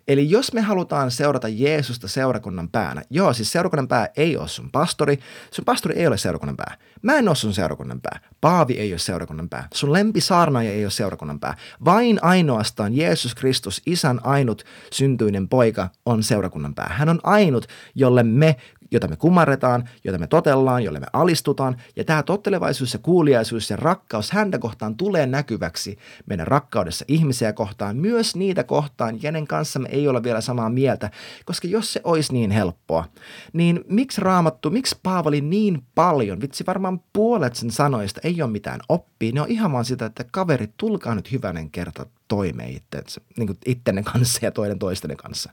Eli 0.07 0.29
jos 0.29 0.53
me 0.53 0.61
halutaan 0.61 1.11
seurata 1.11 1.47
Jeesusta 1.47 2.07
seurakunnan 2.07 2.69
päänä, 2.69 3.01
joo, 3.09 3.33
siis 3.33 3.51
seurakunnan 3.51 3.87
pää 3.87 4.09
ei 4.17 4.37
ole 4.37 4.47
sun 4.47 4.71
pastori, 4.71 5.19
sun 5.51 5.65
pastori 5.65 5.95
ei 5.95 6.07
ole 6.07 6.17
seurakunnan 6.17 6.57
pää. 6.57 6.77
Mä 7.01 7.13
en 7.13 7.27
ole 7.27 7.35
sun 7.35 7.53
seurakunnan 7.53 8.01
pää. 8.01 8.19
Paavi 8.41 8.73
ei 8.73 8.91
ole 8.91 8.99
seurakunnan 8.99 9.49
pää. 9.49 9.67
Sun 9.73 9.93
lempisaarnaaja 9.93 10.71
ei 10.71 10.85
ole 10.85 10.91
seurakunnan 10.91 11.39
pää. 11.39 11.57
Vain 11.85 12.19
ainoastaan 12.21 12.93
Jeesus 12.93 13.35
Kristus, 13.35 13.81
isän 13.85 14.19
ainut 14.23 14.63
syntyinen 14.91 15.49
poika, 15.49 15.89
on 16.05 16.23
seurakunnan 16.23 16.75
pää. 16.75 16.95
Hän 16.97 17.09
on 17.09 17.19
ainut, 17.23 17.65
jolle 17.95 18.23
me 18.23 18.55
jota 18.95 19.07
me 19.07 19.15
kumarretaan, 19.15 19.89
jota 20.03 20.17
me 20.17 20.27
totellaan, 20.27 20.83
jolle 20.83 20.99
me 20.99 21.07
alistutaan. 21.13 21.77
Ja 21.95 22.03
tämä 22.03 22.23
tottelevaisuus 22.23 22.93
ja 22.93 22.99
kuuliaisuus 22.99 23.69
ja 23.69 23.75
rakkaus 23.75 24.31
häntä 24.31 24.59
kohtaan 24.59 24.95
tulee 24.95 25.25
näkyväksi 25.25 25.97
meidän 26.25 26.47
rakkaudessa 26.47 27.05
ihmisiä 27.07 27.53
kohtaan, 27.53 27.97
myös 27.97 28.35
niitä 28.35 28.63
kohtaan, 28.63 29.19
kenen 29.19 29.47
kanssa 29.47 29.79
me 29.79 29.89
ei 29.89 30.07
ole 30.07 30.23
vielä 30.23 30.41
samaa 30.41 30.69
mieltä. 30.69 31.11
Koska 31.45 31.67
jos 31.67 31.93
se 31.93 32.01
olisi 32.03 32.33
niin 32.33 32.51
helppoa, 32.51 33.05
niin 33.53 33.83
miksi 33.89 34.21
raamattu, 34.21 34.69
miksi 34.69 34.99
Paavali 35.03 35.41
niin 35.41 35.83
paljon, 35.95 36.41
vitsi 36.41 36.63
varmaan 36.67 37.01
puolet 37.13 37.55
sen 37.55 37.71
sanoista 37.71 38.21
ei 38.23 38.41
ole 38.41 38.51
mitään 38.51 38.79
oppia, 38.89 39.31
ne 39.33 39.41
on 39.41 39.51
ihan 39.51 39.71
vaan 39.71 39.85
sitä, 39.85 40.05
että 40.05 40.23
kaverit, 40.31 40.71
tulkaa 40.77 41.15
nyt 41.15 41.31
hyvänen 41.31 41.71
kerta 41.71 42.05
toimeen 42.27 42.69
itsensä, 42.69 43.21
niin 43.37 43.47
kuin 43.47 43.57
ittenne 43.65 44.03
kanssa 44.03 44.39
ja 44.41 44.51
toinen 44.51 44.79
toistenne 44.79 45.15
kanssa. 45.15 45.51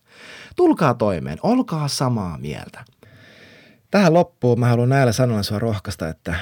Tulkaa 0.56 0.94
toimeen, 0.94 1.38
olkaa 1.42 1.88
samaa 1.88 2.38
mieltä. 2.38 2.84
Tähän 3.92 4.14
loppuun 4.14 4.60
mä 4.60 4.68
haluan 4.68 4.88
näillä 4.88 5.12
sanoilla 5.12 5.42
sua 5.42 5.58
rohkaista, 5.58 6.08
että 6.08 6.34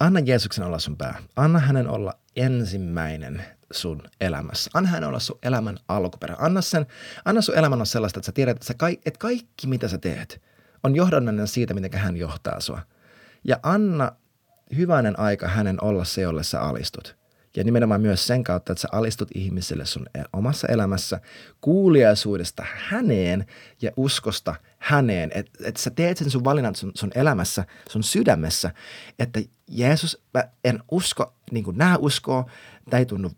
anna 0.00 0.20
Jeesuksen 0.20 0.64
olla 0.64 0.78
sun 0.78 0.96
pää. 0.96 1.18
Anna 1.36 1.58
hänen 1.58 1.88
olla 1.88 2.14
ensimmäinen 2.36 3.44
sun 3.70 4.02
elämässä. 4.20 4.70
Anna 4.74 4.90
hänen 4.90 5.08
olla 5.08 5.18
sun 5.18 5.38
elämän 5.42 5.78
alkuperä. 5.88 6.36
Anna, 6.38 6.60
sen, 6.62 6.86
anna 7.24 7.40
sun 7.40 7.56
elämän 7.56 7.76
olla 7.76 7.84
sellaista, 7.84 8.18
että 8.18 8.26
sä 8.26 8.32
tiedät, 8.32 8.56
että, 8.56 8.66
sä 8.66 8.74
ka- 8.74 8.88
että 8.88 9.18
kaikki 9.18 9.66
mitä 9.66 9.88
sä 9.88 9.98
teet 9.98 10.42
on 10.82 10.96
johdannainen 10.96 11.48
siitä, 11.48 11.74
miten 11.74 12.00
hän 12.00 12.16
johtaa 12.16 12.60
sua. 12.60 12.80
Ja 13.44 13.60
anna 13.62 14.12
hyvänen 14.76 15.18
aika 15.18 15.48
hänen 15.48 15.84
olla 15.84 16.04
se, 16.04 16.20
jolle 16.20 16.42
sä 16.42 16.60
alistut. 16.60 17.16
Ja 17.56 17.64
nimenomaan 17.64 18.00
myös 18.00 18.26
sen 18.26 18.44
kautta, 18.44 18.72
että 18.72 18.82
sä 18.82 18.88
alistut 18.92 19.28
ihmiselle 19.34 19.86
sun 19.86 20.06
e- 20.14 20.22
omassa 20.32 20.68
elämässä 20.68 21.20
kuuliaisuudesta 21.60 22.66
häneen 22.76 23.46
ja 23.82 23.90
uskosta 23.96 24.54
häneen. 24.78 25.30
Että 25.34 25.58
et 25.64 25.76
sä 25.76 25.90
teet 25.90 26.16
sen 26.16 26.30
sun 26.30 26.44
valinnan 26.44 26.74
sun, 26.74 26.92
sun 26.94 27.10
elämässä, 27.14 27.64
sun 27.88 28.02
sydämessä, 28.02 28.70
että 29.18 29.40
Jeesus, 29.68 30.22
mä 30.34 30.44
en 30.64 30.82
usko 30.90 31.34
niin 31.50 31.64
kuin 31.64 31.78
nämä 31.78 31.96
uskoo, 31.96 32.46
tämä 32.90 32.98
ei 32.98 33.06
tunnu 33.06 33.30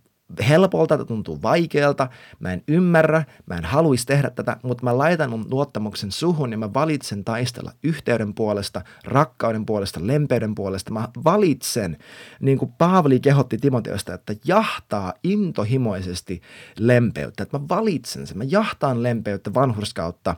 helpolta, 0.49 0.97
tämä 0.97 1.07
tuntuu 1.07 1.43
vaikealta, 1.43 2.09
mä 2.41 2.53
en 2.53 2.63
ymmärrä, 2.69 3.25
mä 3.47 3.55
en 3.55 3.65
haluaisi 3.65 4.07
tehdä 4.07 4.31
tätä, 4.31 4.57
mutta 4.63 4.85
mä 4.85 4.99
laitan 4.99 5.31
mun 5.31 5.47
luottamuksen 5.51 6.13
suhun 6.13 6.53
ja 6.53 6.59
mä 6.59 6.75
valitsen 6.75 7.25
taistella 7.25 7.73
yhteyden 7.83 8.35
puolesta, 8.35 8.83
rakkauden 9.05 9.67
puolesta, 9.67 10.01
lempeyden 10.03 10.55
puolesta. 10.55 10.93
Mä 10.93 11.09
valitsen, 11.25 11.99
niin 12.41 12.59
kuin 12.59 12.73
Paavali 12.73 13.21
kehotti 13.21 13.59
Timoteosta, 13.59 14.15
että 14.15 14.35
jahtaa 14.45 15.15
intohimoisesti 15.25 16.43
lempeyttä, 16.79 17.43
että 17.43 17.59
mä 17.59 17.69
valitsen 17.69 18.27
sen, 18.27 18.39
mä 18.39 18.45
jahtaan 18.45 19.03
lempeyttä 19.03 19.55
vanhurskautta, 19.55 20.37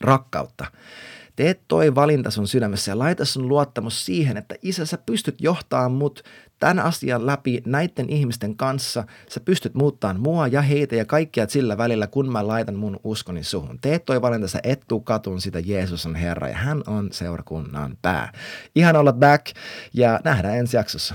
rakkautta. 0.00 0.66
Tee 1.36 1.54
toi 1.68 1.94
valinta 1.94 2.30
sun 2.30 2.48
sydämessä 2.48 2.90
ja 2.92 2.98
laita 2.98 3.24
sun 3.24 3.48
luottamus 3.48 4.06
siihen, 4.06 4.36
että 4.36 4.54
isä 4.62 4.86
sä 4.86 4.98
pystyt 5.06 5.40
johtamaan 5.40 5.92
mut 5.92 6.22
tämän 6.58 6.80
asian 6.80 7.26
läpi 7.26 7.62
näiden 7.66 8.10
ihmisten 8.10 8.56
kanssa. 8.56 9.04
Sä 9.28 9.40
pystyt 9.40 9.74
muuttamaan 9.74 10.20
mua 10.20 10.46
ja 10.46 10.62
heitä 10.62 10.96
ja 10.96 11.04
kaikkia 11.04 11.48
sillä 11.48 11.78
välillä, 11.78 12.06
kun 12.06 12.32
mä 12.32 12.46
laitan 12.46 12.74
mun 12.74 13.00
uskoni 13.04 13.44
suhun. 13.44 13.78
Tee 13.80 13.98
toi 13.98 14.22
valinta, 14.22 14.48
sä 14.48 14.60
et 14.62 14.82
tuu 14.88 15.00
katun 15.00 15.40
sitä 15.40 15.58
Jeesus 15.60 16.06
on 16.06 16.14
Herra 16.14 16.48
ja 16.48 16.56
hän 16.56 16.82
on 16.86 17.08
seurakunnan 17.12 17.98
pää. 18.02 18.32
Ihan 18.74 18.96
olla 18.96 19.12
back 19.12 19.46
ja 19.94 20.20
nähdään 20.24 20.56
ensi 20.56 20.76
jaksossa. 20.76 21.14